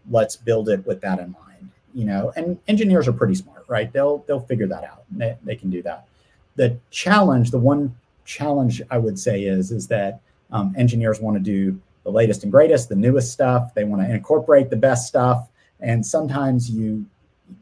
Let's 0.08 0.37
build 0.37 0.68
it 0.68 0.87
with 0.87 1.00
that 1.00 1.18
in 1.18 1.32
mind, 1.32 1.68
you 1.94 2.04
know, 2.04 2.32
and 2.37 2.56
engineers 2.68 3.08
are 3.08 3.12
pretty 3.12 3.35
smart, 3.35 3.64
right? 3.66 3.92
They'll, 3.92 4.18
they'll 4.28 4.46
figure 4.52 4.68
that 4.68 4.85
out. 4.85 5.02
They, 5.11 5.37
they 5.42 5.56
can 5.56 5.68
do 5.68 5.82
that. 5.82 6.06
The 6.54 6.78
challenge, 6.90 7.50
the 7.50 7.58
one 7.58 7.92
challenge 8.24 8.80
I 8.88 8.98
would 8.98 9.18
say 9.18 9.42
is, 9.42 9.72
is 9.72 9.88
that 9.88 10.20
um, 10.52 10.74
engineers 10.78 11.20
want 11.20 11.37
to 11.37 11.42
do 11.42 11.76
the 12.04 12.12
latest 12.12 12.44
and 12.44 12.52
greatest, 12.52 12.88
the 12.88 12.94
newest 12.94 13.32
stuff. 13.32 13.74
They 13.74 13.82
want 13.82 14.00
to 14.02 14.14
incorporate 14.14 14.70
the 14.70 14.76
best 14.76 15.08
stuff. 15.08 15.48
And 15.80 16.06
sometimes 16.06 16.70
you 16.70 17.04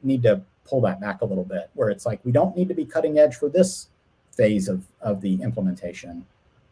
need 0.02 0.22
to 0.24 0.42
pull 0.68 0.80
that 0.82 1.00
back 1.00 1.22
a 1.22 1.24
little 1.24 1.44
bit, 1.44 1.70
where 1.74 1.88
it's 1.88 2.04
like 2.06 2.20
we 2.24 2.32
don't 2.32 2.56
need 2.56 2.68
to 2.68 2.74
be 2.74 2.84
cutting 2.84 3.18
edge 3.18 3.36
for 3.36 3.48
this 3.48 3.88
phase 4.32 4.68
of, 4.68 4.84
of 5.00 5.20
the 5.20 5.40
implementation. 5.42 6.24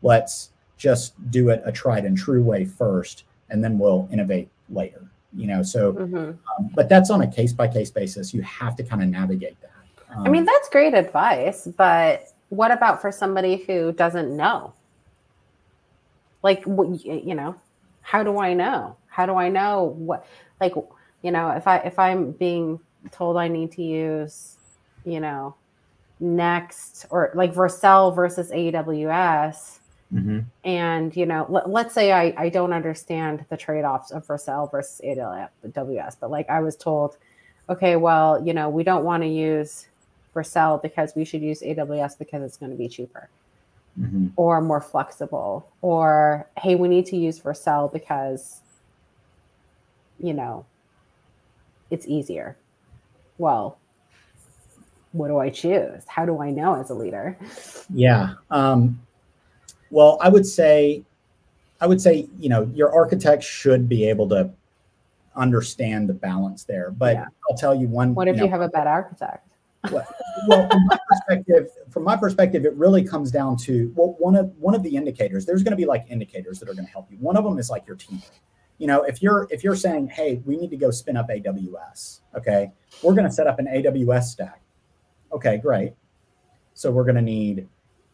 Let's 0.03 0.51
just 0.77 1.15
do 1.31 1.49
it 1.49 1.63
a 1.65 1.73
tried 1.73 2.05
and 2.05 2.17
true 2.17 2.43
way 2.43 2.65
first, 2.65 3.25
and 3.51 3.63
then 3.63 3.79
we'll 3.79 4.09
innovate 4.13 4.49
later. 4.69 5.03
You 5.35 5.47
know, 5.49 5.63
so 5.63 5.93
mm-hmm. 5.93 6.17
um, 6.17 6.71
but 6.75 6.89
that's 6.89 7.11
on 7.11 7.23
a 7.23 7.27
case 7.27 7.53
by 7.53 7.69
case 7.69 7.91
basis. 7.91 8.33
You 8.33 8.43
have 8.43 8.77
to 8.77 8.83
kind 8.83 9.03
of 9.03 9.09
navigate 9.09 9.57
that. 9.61 10.17
Um, 10.17 10.27
I 10.27 10.29
mean, 10.31 10.45
that's 10.45 10.69
great 10.69 10.95
advice, 10.95 11.69
but 11.77 12.33
what 12.49 12.71
about 12.71 13.01
for 13.01 13.13
somebody 13.13 13.57
who 13.57 13.93
doesn't 13.93 14.35
know? 14.35 14.73
Like, 16.43 16.65
you 16.65 17.35
know, 17.35 17.57
how 18.03 18.23
do 18.23 18.39
I 18.39 18.55
know? 18.55 18.97
How 19.09 19.27
do 19.27 19.35
I 19.35 19.49
know 19.49 19.95
what? 19.97 20.27
Like, 20.61 20.75
you 21.23 21.31
know, 21.33 21.51
if 21.51 21.67
I 21.67 21.79
if 21.79 21.99
I'm 21.99 22.31
being 22.33 22.79
told 23.13 23.37
I 23.37 23.49
need 23.49 23.73
to 23.73 23.83
use, 23.83 24.57
you 25.05 25.21
know, 25.21 25.55
Next 26.19 27.05
or 27.11 27.31
like 27.35 27.53
Vercel 27.53 28.15
versus 28.15 28.51
AWS. 28.51 29.81
Mm-hmm. 30.15 30.41
And, 30.65 31.15
you 31.15 31.27
know, 31.27 31.47
let, 31.49 31.87
us 31.87 31.93
say 31.93 32.13
I, 32.13 32.33
I 32.39 32.49
don't 32.49 32.73
understand 32.73 33.45
the 33.51 33.57
trade 33.57 33.85
offs 33.85 34.13
of 34.13 34.27
Vercel 34.27 34.71
versus 34.71 35.01
AWS, 35.05 36.17
but 36.19 36.31
like 36.31 36.49
I 36.49 36.61
was 36.61 36.77
told, 36.77 37.19
okay, 37.69 37.97
well, 37.97 38.43
you 38.43 38.55
know, 38.55 38.71
we 38.71 38.83
don't 38.83 39.05
want 39.05 39.25
to 39.25 39.29
use 39.29 39.89
Vercel 40.35 40.81
because 40.81 41.15
we 41.15 41.25
should 41.25 41.43
use 41.43 41.61
AWS 41.61 42.19
because 42.19 42.43
it's 42.43 42.57
going 42.57 42.71
to 42.71 42.79
be 42.79 42.89
cheaper. 42.89 43.29
Mm-hmm. 43.99 44.27
or 44.37 44.61
more 44.61 44.83
flexible 44.83 45.71
or 45.81 46.47
hey 46.59 46.75
we 46.75 46.87
need 46.87 47.07
to 47.07 47.17
use 47.17 47.41
vercel 47.41 47.91
because 47.91 48.61
you 50.21 50.35
know 50.35 50.67
it's 51.89 52.07
easier 52.07 52.59
well, 53.39 53.79
what 55.13 55.29
do 55.29 55.39
I 55.39 55.51
choose? 55.51 56.03
How 56.07 56.27
do 56.27 56.41
I 56.41 56.51
know 56.51 56.75
as 56.75 56.91
a 56.91 56.95
leader? 56.95 57.39
Yeah. 57.93 58.35
Um, 58.51 59.01
well, 59.91 60.19
I 60.21 60.29
would 60.29 60.47
say, 60.47 61.05
I 61.81 61.87
would 61.87 62.01
say, 62.01 62.29
you 62.39 62.49
know, 62.49 62.71
your 62.75 62.95
architect 62.95 63.43
should 63.43 63.89
be 63.89 64.09
able 64.09 64.29
to 64.31 64.51
understand 65.35 66.09
the 66.09 66.15
balance 66.15 66.65
there. 66.65 66.91
But 66.91 67.15
yeah. 67.15 67.25
I'll 67.49 67.57
tell 67.57 67.75
you 67.75 67.89
one. 67.89 68.15
What 68.15 68.29
if 68.29 68.37
you, 68.37 68.41
know, 68.41 68.45
you 68.47 68.51
have 68.51 68.61
a 68.61 68.69
bad 68.69 68.87
architect? 68.87 69.47
Well, 69.91 70.07
well, 70.49 70.69
from 70.69 70.87
my 70.87 70.99
perspective, 71.09 71.71
from 71.91 72.03
my 72.03 72.17
perspective, 72.17 72.65
it 72.65 72.75
really 72.75 73.05
comes 73.05 73.31
down 73.31 73.57
to 73.59 73.93
well, 73.95 74.17
one 74.19 74.35
of 74.35 74.53
one 74.59 74.75
of 74.75 74.83
the 74.83 74.97
indicators. 74.97 75.47
There's 75.47 75.63
going 75.63 75.73
to 75.73 75.77
be 75.77 75.85
like 75.85 76.07
indicators 76.09 76.59
that 76.59 76.69
are 76.69 76.75
going 76.75 76.87
to 76.87 76.93
help 76.93 77.11
you. 77.11 77.19
One 77.19 77.37
of 77.37 77.45
them 77.45 77.59
is 77.59 77.71
like 77.71 77.87
your 77.87 77.97
team 77.97 78.21
you 78.79 78.87
know 78.87 79.03
if 79.03 79.23
you're 79.23 79.47
if 79.51 79.65
you're 79.65 79.77
saying 79.77 80.09
hey 80.09 80.43
we 80.45 80.57
need 80.57 80.71
to 80.71 80.77
go 80.77 80.91
spin 80.91 81.17
up 81.17 81.29
aws 81.29 82.21
okay? 82.37 82.73
We're 83.03 83.15
going 83.15 83.27
to 83.27 83.33
set 83.33 83.47
up 83.47 83.59
an 83.59 83.67
aws 83.67 84.25
stack. 84.25 84.61
Okay 85.33 85.59
great. 85.59 85.95
So 86.75 86.91
we're 86.91 87.05
going 87.05 87.17
to 87.17 87.23
need 87.23 87.67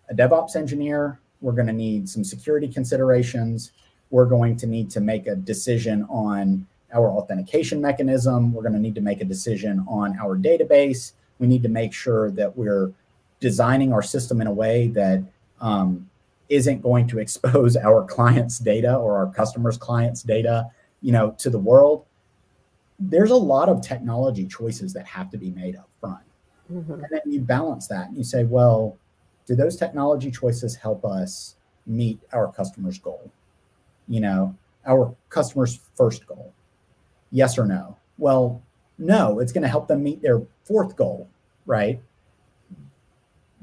a 0.08 0.14
devops 0.14 0.56
engineer. 0.56 1.20
We're 1.40 1.52
going 1.52 1.66
to 1.66 1.72
need 1.72 2.08
some 2.08 2.24
security 2.24 2.68
considerations. 2.68 3.72
We're 4.10 4.26
going 4.26 4.56
to 4.58 4.66
need 4.66 4.90
to 4.90 5.00
make 5.00 5.26
a 5.26 5.34
decision 5.34 6.04
on 6.08 6.66
our 6.94 7.08
authentication 7.08 7.80
mechanism. 7.80 8.52
We're 8.52 8.62
going 8.62 8.74
to 8.74 8.78
need 8.78 8.94
to 8.94 9.00
make 9.00 9.20
a 9.20 9.24
decision 9.24 9.84
on 9.88 10.18
our 10.18 10.36
database. 10.36 11.12
We 11.38 11.46
need 11.46 11.62
to 11.64 11.68
make 11.68 11.92
sure 11.92 12.30
that 12.32 12.56
we're 12.56 12.92
designing 13.40 13.92
our 13.92 14.02
system 14.02 14.40
in 14.40 14.46
a 14.46 14.52
way 14.52 14.88
that 14.88 15.24
um, 15.60 16.08
isn't 16.52 16.82
going 16.82 17.06
to 17.08 17.18
expose 17.18 17.76
our 17.76 18.04
clients' 18.08 18.58
data 18.58 18.94
or 18.94 19.16
our 19.16 19.32
customers' 19.32 19.78
clients' 19.78 20.22
data, 20.22 20.66
you 21.00 21.10
know, 21.10 21.34
to 21.38 21.48
the 21.48 21.58
world. 21.58 22.04
There's 23.00 23.30
a 23.30 23.36
lot 23.36 23.68
of 23.68 23.80
technology 23.80 24.46
choices 24.46 24.92
that 24.92 25.06
have 25.06 25.30
to 25.30 25.38
be 25.38 25.50
made 25.50 25.76
up 25.76 25.88
front. 25.98 26.22
Mm-hmm. 26.70 26.92
And 26.92 27.06
then 27.10 27.20
you 27.26 27.40
balance 27.40 27.88
that 27.88 28.08
and 28.08 28.16
you 28.16 28.22
say, 28.22 28.44
well, 28.44 28.98
do 29.46 29.56
those 29.56 29.76
technology 29.76 30.30
choices 30.30 30.76
help 30.76 31.04
us 31.04 31.56
meet 31.86 32.20
our 32.32 32.52
customer's 32.52 32.98
goal? 32.98 33.30
You 34.06 34.20
know, 34.20 34.54
our 34.86 35.14
customer's 35.30 35.80
first 35.96 36.26
goal? 36.26 36.52
Yes 37.30 37.58
or 37.58 37.64
no? 37.64 37.96
Well, 38.18 38.62
no, 38.98 39.40
it's 39.40 39.52
going 39.52 39.62
to 39.62 39.68
help 39.68 39.88
them 39.88 40.02
meet 40.02 40.20
their 40.20 40.42
fourth 40.64 40.96
goal, 40.96 41.28
right? 41.64 42.00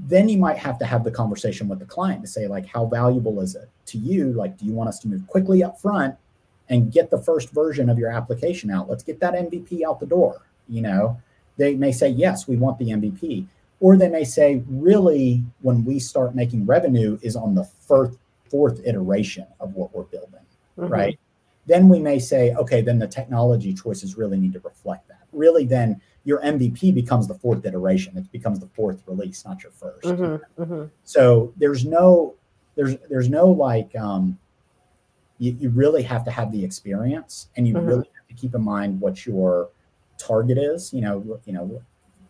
Then 0.01 0.29
you 0.29 0.37
might 0.37 0.57
have 0.57 0.79
to 0.79 0.85
have 0.85 1.03
the 1.03 1.11
conversation 1.11 1.67
with 1.67 1.79
the 1.79 1.85
client 1.85 2.21
to 2.21 2.27
say 2.27 2.47
like 2.47 2.65
how 2.65 2.85
valuable 2.85 3.41
is 3.41 3.55
it 3.55 3.69
to 3.85 3.97
you 3.97 4.31
like 4.33 4.57
do 4.57 4.65
you 4.65 4.71
want 4.71 4.87
us 4.87 4.97
to 4.99 5.07
move 5.07 5.25
quickly 5.27 5.61
up 5.61 5.79
front 5.79 6.15
and 6.69 6.91
get 6.91 7.09
the 7.09 7.17
first 7.17 7.51
version 7.51 7.89
of 7.89 7.97
your 7.97 8.11
application 8.11 8.69
out. 8.69 8.89
Let's 8.89 9.03
get 9.03 9.19
that 9.19 9.33
MVP 9.33 9.83
out 9.83 9.99
the 9.99 10.05
door. 10.05 10.41
You 10.67 10.81
know, 10.83 11.19
they 11.57 11.75
may 11.75 11.91
say, 11.91 12.09
yes, 12.09 12.47
we 12.47 12.57
want 12.57 12.77
the 12.77 12.89
MVP. 12.89 13.47
Or 13.79 13.97
they 13.97 14.09
may 14.09 14.23
say, 14.23 14.61
really, 14.69 15.43
when 15.61 15.83
we 15.83 15.99
start 15.99 16.35
making 16.35 16.65
revenue 16.65 17.17
is 17.21 17.35
on 17.35 17.55
the 17.55 17.63
first, 17.63 18.17
fourth 18.49 18.81
iteration 18.85 19.45
of 19.59 19.73
what 19.75 19.93
we're 19.95 20.03
building, 20.03 20.41
mm-hmm. 20.77 20.91
right? 20.91 21.19
Then 21.65 21.87
we 21.87 21.99
may 21.99 22.19
say, 22.19 22.53
okay, 22.55 22.81
then 22.81 22.99
the 22.99 23.07
technology 23.07 23.73
choices 23.73 24.17
really 24.17 24.37
need 24.37 24.53
to 24.53 24.59
reflect 24.59 25.07
that. 25.07 25.21
Really, 25.31 25.65
then 25.65 26.01
your 26.23 26.41
MVP 26.41 26.93
becomes 26.93 27.27
the 27.27 27.35
fourth 27.35 27.65
iteration. 27.65 28.17
It 28.17 28.31
becomes 28.31 28.59
the 28.59 28.67
fourth 28.67 29.01
release, 29.07 29.45
not 29.45 29.63
your 29.63 29.71
1st 29.71 30.01
mm-hmm, 30.01 30.61
mm-hmm. 30.61 30.85
So 31.03 31.53
there's 31.57 31.85
no, 31.85 32.35
there's 32.75 32.97
there's 33.09 33.29
no 33.29 33.47
like, 33.47 33.95
um, 33.95 34.37
you, 35.37 35.55
you 35.59 35.69
really 35.69 36.03
have 36.03 36.25
to 36.25 36.31
have 36.31 36.51
the 36.51 36.63
experience, 36.63 37.47
and 37.55 37.67
you 37.67 37.73
mm-hmm. 37.73 37.87
really 37.87 38.09
have 38.15 38.27
to 38.27 38.33
keep 38.33 38.53
in 38.53 38.61
mind 38.61 38.99
what 38.99 39.25
your 39.25 39.69
target 40.17 40.57
is. 40.57 40.93
You 40.93 41.01
know, 41.01 41.39
you 41.45 41.53
know, 41.53 41.81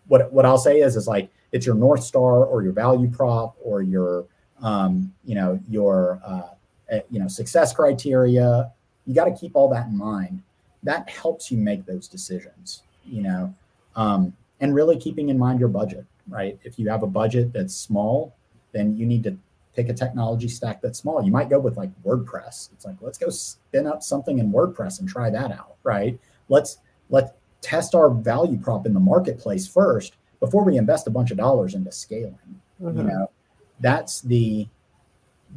what 0.07 0.31
what 0.31 0.45
I'll 0.45 0.57
say 0.57 0.81
is 0.81 0.95
is 0.95 1.07
like 1.07 1.29
it's 1.51 1.65
your 1.65 1.75
north 1.75 2.03
star 2.03 2.45
or 2.45 2.61
your 2.61 2.71
value 2.71 3.09
prop 3.09 3.55
or 3.61 3.81
your 3.81 4.25
um, 4.61 5.13
you 5.25 5.35
know 5.35 5.59
your 5.69 6.21
uh, 6.25 6.49
uh 6.93 6.99
you 7.09 7.19
know 7.19 7.27
success 7.27 7.73
criteria. 7.73 8.71
You 9.05 9.15
got 9.15 9.25
to 9.25 9.35
keep 9.35 9.55
all 9.55 9.69
that 9.69 9.87
in 9.87 9.97
mind. 9.97 10.43
That 10.83 11.09
helps 11.09 11.51
you 11.51 11.57
make 11.57 11.85
those 11.85 12.07
decisions. 12.07 12.83
You 13.05 13.23
know, 13.23 13.53
um, 13.99 14.33
and 14.61 14.73
really 14.73 14.97
keeping 14.97 15.29
in 15.29 15.37
mind 15.37 15.59
your 15.59 15.69
budget. 15.69 16.05
Right, 16.27 16.59
if 16.63 16.77
you 16.77 16.89
have 16.89 17.03
a 17.03 17.07
budget 17.07 17.53
that's 17.53 17.75
small, 17.75 18.35
then 18.71 18.95
you 18.95 19.05
need 19.05 19.23
to 19.23 19.37
pick 19.75 19.89
a 19.89 19.93
technology 19.93 20.47
stack 20.47 20.81
that's 20.81 20.99
small. 20.99 21.23
You 21.23 21.31
might 21.31 21.49
go 21.49 21.59
with 21.59 21.75
like 21.77 21.89
WordPress. 22.03 22.71
It's 22.73 22.85
like 22.85 22.95
let's 23.01 23.17
go 23.17 23.29
spin 23.29 23.87
up 23.87 24.03
something 24.03 24.39
in 24.39 24.51
WordPress 24.51 24.99
and 24.99 25.09
try 25.09 25.29
that 25.29 25.51
out. 25.51 25.75
Right. 25.83 26.19
Let's 26.47 26.77
let 27.09 27.35
test 27.61 27.95
our 27.95 28.09
value 28.09 28.57
prop 28.57 28.85
in 28.85 28.93
the 28.93 28.99
marketplace 28.99 29.67
first 29.67 30.17
before 30.39 30.63
we 30.63 30.77
invest 30.77 31.07
a 31.07 31.11
bunch 31.11 31.31
of 31.31 31.37
dollars 31.37 31.73
into 31.73 31.91
scaling. 31.91 32.61
Mm-hmm. 32.81 32.97
You 32.97 33.03
know, 33.05 33.31
that's 33.79 34.21
the 34.21 34.67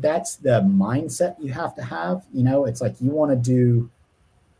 that's 0.00 0.36
the 0.36 0.62
mindset 0.62 1.36
you 1.38 1.52
have 1.52 1.74
to 1.76 1.82
have. 1.82 2.24
You 2.32 2.44
know, 2.44 2.64
it's 2.64 2.80
like 2.80 2.94
you 3.00 3.10
want 3.10 3.30
to 3.30 3.36
do, 3.36 3.90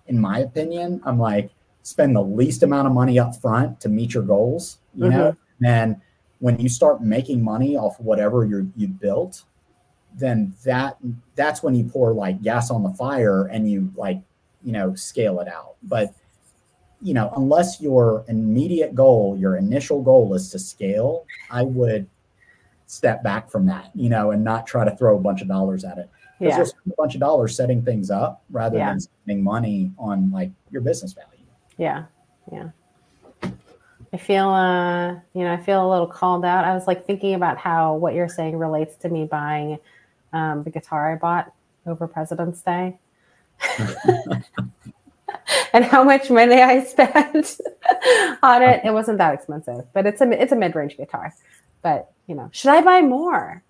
in 0.07 0.21
my 0.21 0.41
opinion, 0.41 1.01
I'm 1.05 1.19
like 1.19 1.51
spend 1.83 2.15
the 2.15 2.23
least 2.23 2.63
amount 2.63 2.87
of 2.87 2.93
money 2.93 3.19
up 3.19 3.37
front 3.37 3.81
to 3.81 3.89
meet 3.89 4.15
your 4.15 4.23
goals. 4.23 4.79
You 4.95 5.05
mm-hmm. 5.05 5.19
know, 5.19 5.37
then 5.61 6.01
when 6.39 6.59
you 6.59 6.69
start 6.69 7.03
making 7.03 7.43
money 7.43 7.77
off 7.77 7.99
whatever 8.01 8.45
you 8.45 8.73
you 8.77 8.89
built, 8.89 9.45
then 10.15 10.55
that 10.65 10.97
that's 11.35 11.63
when 11.63 11.75
you 11.75 11.85
pour 11.85 12.13
like 12.13 12.43
gas 12.43 12.71
on 12.71 12.83
the 12.83 12.91
fire 12.91 13.47
and 13.47 13.71
you 13.71 13.93
like 13.97 14.21
you 14.63 14.73
know 14.73 14.95
scale 14.95 15.41
it 15.41 15.49
out. 15.49 15.77
But 15.83 16.15
you 17.01 17.15
know, 17.15 17.33
unless 17.37 17.81
your 17.81 18.25
immediate 18.29 18.95
goal, 18.95 19.37
your 19.37 19.57
initial 19.57 20.03
goal 20.03 20.35
is 20.35 20.51
to 20.51 20.59
scale, 20.59 21.27
I 21.51 21.63
would 21.63 22.07
step 22.87 23.23
back 23.23 23.51
from 23.51 23.67
that, 23.67 23.91
you 23.95 24.09
know, 24.09 24.31
and 24.31 24.45
not 24.45 24.67
try 24.67 24.85
to 24.85 24.95
throw 24.97 25.17
a 25.17 25.21
bunch 25.21 25.43
of 25.43 25.49
dollars 25.49 25.83
at 25.83 25.99
it. 25.99 26.09
Because 26.39 26.59
yeah. 26.59 26.81
you'll 26.85 26.93
a 26.93 26.97
bunch 26.97 27.15
of 27.15 27.21
dollars 27.21 27.57
setting 27.57 27.83
things 27.83 28.11
up 28.11 28.43
rather 28.51 28.79
yeah. 28.79 28.91
than 28.91 29.01
spending 29.01 29.43
money 29.43 29.93
on 29.99 30.31
like 30.31 30.51
your 30.71 30.83
business 30.83 31.13
value. 31.13 31.32
Yeah. 31.77 32.05
Yeah. 32.51 32.71
I 34.15 34.19
feel, 34.19 34.51
uh, 34.51 35.13
you 35.33 35.45
know, 35.45 35.53
I 35.53 35.57
feel 35.57 35.87
a 35.87 35.91
little 35.91 36.07
called 36.07 36.45
out. 36.45 36.65
I 36.65 36.75
was 36.75 36.87
like 36.87 37.07
thinking 37.07 37.35
about 37.35 37.57
how 37.57 37.95
what 37.95 38.15
you're 38.15 38.29
saying 38.29 38.59
relates 38.59 38.97
to 38.97 39.09
me 39.09 39.25
buying 39.25 39.79
um, 40.35 40.65
the 40.65 40.71
guitar 40.71 41.13
I 41.13 41.17
bought 41.17 41.53
over 41.87 42.07
President's 42.07 42.61
Day. 42.61 42.99
and 45.73 45.85
how 45.85 46.05
much 46.05 46.31
money 46.31 46.61
I 46.61 46.85
spent 46.85 47.61
on 48.43 48.63
it. 48.63 48.85
It 48.85 48.93
wasn't 48.93 49.19
that 49.19 49.35
expensive, 49.35 49.85
but 49.93 50.07
it's 50.07 50.21
a 50.21 50.31
it's 50.31 50.53
a 50.53 50.57
mid 50.57 50.75
range 50.75 50.97
guitar. 50.97 51.35
But 51.83 52.11
you 52.27 52.35
know, 52.35 52.49
should 52.53 52.71
I 52.71 52.81
buy 52.81 53.01
more? 53.01 53.63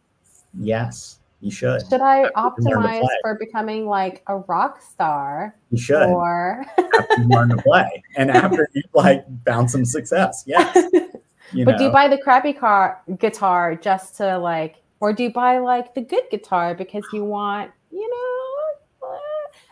Yes, 0.59 1.19
you 1.43 1.51
should. 1.51 1.83
Should 1.91 2.01
I 2.01 2.31
optimize 2.37 3.07
for 3.21 3.35
becoming 3.35 3.87
like 3.87 4.23
a 4.29 4.39
rock 4.39 4.81
star? 4.81 5.57
You 5.71 5.79
should. 5.79 6.03
Or 6.03 6.65
after 6.79 7.21
you 7.21 7.29
learn 7.29 7.49
to 7.49 7.57
play, 7.57 8.03
and 8.17 8.31
after 8.31 8.69
you 8.75 8.83
like 8.95 9.27
found 9.45 9.71
some 9.71 9.85
success, 9.85 10.45
yes. 10.47 10.89
You 11.55 11.67
but 11.67 11.73
know. 11.73 11.79
do 11.79 11.85
you 11.85 11.91
buy 11.91 12.09
the 12.09 12.17
crappy 12.17 12.55
car 12.55 13.03
guitar 13.19 13.75
just 13.75 14.17
to 14.17 14.39
like, 14.39 14.77
or 15.01 15.13
do 15.13 15.25
you 15.25 15.31
buy 15.31 15.59
like 15.59 15.95
the 15.95 16.01
good 16.01 16.23
guitar 16.31 16.75
because 16.75 17.05
you 17.13 17.25
want, 17.25 17.71
you 17.91 18.09
know, 18.09 18.42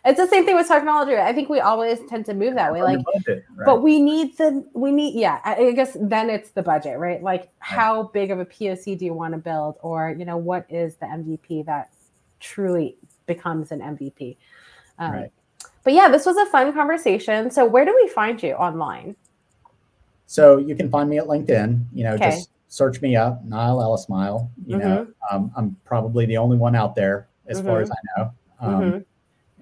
it's 0.05 0.19
the 0.19 0.27
same 0.27 0.47
thing 0.47 0.57
with 0.57 0.69
technology. 0.69 1.17
I 1.17 1.33
think 1.33 1.49
we 1.49 1.61
always 1.61 2.01
tend 2.09 2.27
to 2.27 2.35
move 2.35 2.55
that 2.55 2.73
way. 2.73 2.83
Like, 2.83 3.05
budget, 3.05 3.45
right? 3.55 3.67
but 3.67 3.83
we 3.83 4.01
need 4.01 4.37
the 4.39 4.65
we 4.73 4.93
need 4.93 5.15
yeah. 5.15 5.41
I 5.45 5.73
guess 5.73 5.97
then 6.01 6.31
it's 6.31 6.51
the 6.51 6.63
budget, 6.63 6.99
right? 6.99 7.23
Like, 7.23 7.41
right. 7.41 7.51
how 7.59 8.05
big 8.05 8.31
of 8.31 8.39
a 8.39 8.47
POC 8.47 8.99
do 8.99 9.05
you 9.05 9.15
want 9.15 9.35
to 9.35 9.39
build, 9.39 9.77
or 9.83 10.15
you 10.19 10.25
know, 10.25 10.37
what 10.37 10.67
is 10.69 10.97
the 10.97 11.07
MVP 11.07 11.67
that 11.67 11.93
truly 12.41 12.97
becomes 13.27 13.73
an 13.73 13.81
MVP? 13.81 14.37
Um, 14.99 15.13
right. 15.13 15.33
But 15.83 15.95
yeah, 15.95 16.09
this 16.09 16.27
was 16.27 16.37
a 16.37 16.47
fun 16.47 16.73
conversation. 16.73 17.51
So, 17.51 17.65
where 17.65 17.85
do 17.85 17.95
we 17.95 18.09
find 18.09 18.43
you 18.43 18.53
online? 18.55 19.17
So 20.31 20.59
you 20.59 20.77
can 20.77 20.89
find 20.89 21.11
me 21.11 21.19
at 21.19 21.25
LinkedIn. 21.25 21.87
You 21.93 22.05
know, 22.05 22.15
okay. 22.15 22.31
just 22.31 22.51
search 22.69 23.03
me 23.03 23.17
up, 23.17 23.45
Nael 23.45 23.83
Alismail. 23.83 24.49
You 24.65 24.77
mm-hmm. 24.77 24.89
know, 24.89 25.07
um, 25.31 25.51
I'm 25.57 25.77
probably 25.85 26.25
the 26.25 26.37
only 26.37 26.57
one 26.57 26.77
out 26.77 26.95
there 26.95 27.27
as 27.49 27.59
mm-hmm. 27.59 27.67
far 27.67 27.81
as 27.81 27.91
I 27.91 27.95
know. 28.17 28.33
Um, 28.61 28.81
mm-hmm. 28.81 28.99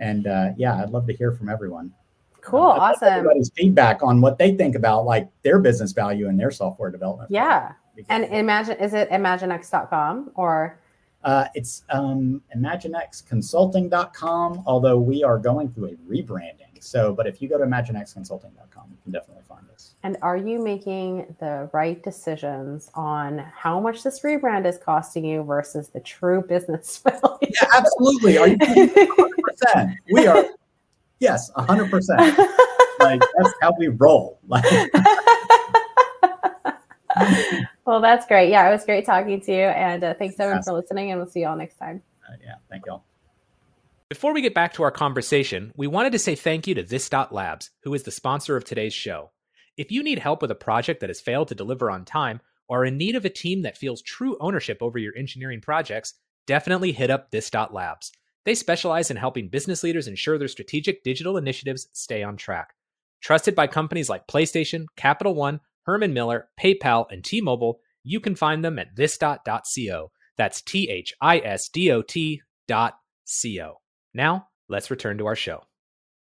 And 0.01 0.27
uh, 0.27 0.49
yeah, 0.57 0.83
I'd 0.83 0.91
love 0.91 1.07
to 1.07 1.13
hear 1.13 1.33
from 1.33 1.49
everyone. 1.49 1.93
Cool, 2.41 2.61
uh, 2.61 2.79
awesome. 2.79 3.09
Everybody's 3.09 3.51
feedback 3.55 4.03
on 4.03 4.21
what 4.21 4.39
they 4.39 4.55
think 4.55 4.75
about 4.75 5.05
like 5.05 5.29
their 5.43 5.59
business 5.59 5.93
value 5.93 6.29
and 6.29 6.41
their 6.41 6.51
software 6.51 6.91
development. 6.91 7.31
Yeah. 7.31 7.73
And 8.09 8.25
imagine, 8.27 8.79
is 8.79 8.95
it 8.95 9.11
imaginex.com 9.11 10.31
or? 10.35 10.79
Uh, 11.25 11.47
it's 11.55 11.83
um, 11.91 12.41
imaginexconsulting.com, 12.57 14.63
although 14.67 14.99
we 14.99 15.25
are 15.25 15.37
going 15.37 15.69
through 15.69 15.87
a 15.87 15.97
rebranding. 16.11 16.55
So, 16.81 17.13
but 17.13 17.27
if 17.27 17.43
you 17.43 17.49
go 17.49 17.59
to 17.59 17.65
imaginexconsulting.com, 17.65 18.85
you 18.91 18.97
can 19.03 19.13
definitely 19.13 19.43
find 19.49 19.67
us. 19.75 19.97
And 20.05 20.17
are 20.23 20.37
you 20.37 20.63
making 20.63 21.35
the 21.41 21.69
right 21.73 22.01
decisions 22.03 22.89
on 22.95 23.39
how 23.39 23.81
much 23.81 24.05
this 24.05 24.21
rebrand 24.21 24.65
is 24.65 24.79
costing 24.79 25.25
you 25.25 25.43
versus 25.43 25.89
the 25.89 25.99
true 26.01 26.41
business 26.41 26.99
value? 26.99 27.19
Yeah, 27.43 27.67
absolutely. 27.75 28.39
Are 28.39 28.47
you 28.49 28.57
100%? 29.67 29.95
We 30.11 30.27
are, 30.27 30.45
yes, 31.21 31.51
100%. 31.57 32.19
like, 33.01 33.21
that's 33.21 33.55
how 33.61 33.75
we 33.79 33.89
roll. 33.89 34.41
Like, 34.47 34.65
well, 37.85 38.01
that's 38.01 38.27
great. 38.27 38.51
Yeah, 38.51 38.69
it 38.69 38.73
was 38.73 38.85
great 38.85 39.07
talking 39.07 39.41
to 39.41 39.53
you. 39.53 39.63
And 39.63 40.05
uh, 40.05 40.15
thanks 40.15 40.37
everyone 40.39 40.63
for 40.63 40.73
listening, 40.73 41.11
and 41.11 41.21
we'll 41.21 41.31
see 41.31 41.41
you 41.41 41.49
all 41.49 41.57
next 41.57 41.77
time. 41.77 42.03
Uh, 42.29 42.35
yeah, 42.45 42.55
thank 42.71 42.85
you 42.87 42.93
all. 42.93 43.05
Before 44.09 44.33
we 44.33 44.41
get 44.41 44.55
back 44.55 44.73
to 44.75 44.83
our 44.83 44.91
conversation, 44.91 45.73
we 45.77 45.87
wanted 45.87 46.13
to 46.13 46.19
say 46.19 46.35
thank 46.35 46.67
you 46.67 46.75
to 46.75 46.83
This 46.83 47.09
Dot 47.09 47.33
Labs, 47.33 47.71
who 47.83 47.93
is 47.93 48.05
the 48.05 48.11
sponsor 48.11 48.57
of 48.57 48.65
today's 48.65 48.95
show. 48.95 49.31
If 49.77 49.93
you 49.93 50.03
need 50.03 50.19
help 50.19 50.41
with 50.41 50.51
a 50.51 50.57
project 50.57 51.01
that 51.01 51.11
has 51.11 51.21
failed 51.21 51.49
to 51.49 51.55
deliver 51.55 51.91
on 51.91 52.05
time, 52.05 52.41
or 52.69 52.81
are 52.81 52.85
in 52.85 52.97
need 52.97 53.17
of 53.17 53.25
a 53.25 53.31
team 53.31 53.63
that 53.63 53.77
feels 53.77 54.03
true 54.03 54.37
ownership 54.41 54.79
over 54.81 54.99
your 54.99 55.17
engineering 55.17 55.61
projects, 55.61 56.15
definitely 56.47 56.93
hit 56.93 57.11
up 57.11 57.31
This 57.31 57.51
Dot 57.51 57.75
Labs. 57.75 58.13
They 58.45 58.55
specialize 58.55 59.11
in 59.11 59.17
helping 59.17 59.49
business 59.49 59.83
leaders 59.83 60.09
ensure 60.09 60.39
their 60.39 60.49
strategic 60.49 61.03
digital 61.05 61.37
initiatives 61.37 61.89
stay 61.93 62.23
on 62.23 62.37
track. 62.37 62.75
Trusted 63.21 63.55
by 63.55 63.67
companies 63.67 64.09
like 64.09 64.29
PlayStation, 64.29 64.87
Capital 64.97 65.35
One, 65.35 65.61
Herman 65.83 66.15
Miller, 66.15 66.49
PayPal, 66.61 67.07
and 67.11 67.25
T-Mobile, 67.25 67.81
you 68.05 68.21
can 68.21 68.35
find 68.35 68.65
them 68.65 68.79
at 68.79 68.95
thisdot.co. 68.95 70.11
That's 70.37 70.63
T 70.63 70.89
H 70.89 71.13
I 71.21 71.39
S 71.39 71.69
D 71.69 71.91
O 71.91 72.03
T 72.03 72.43
dot 72.69 72.99
C 73.25 73.61
O. 73.61 73.81
Now, 74.15 74.49
let's 74.69 74.91
return 74.91 75.19
to 75.19 75.27
our 75.27 75.37
show. 75.37 75.63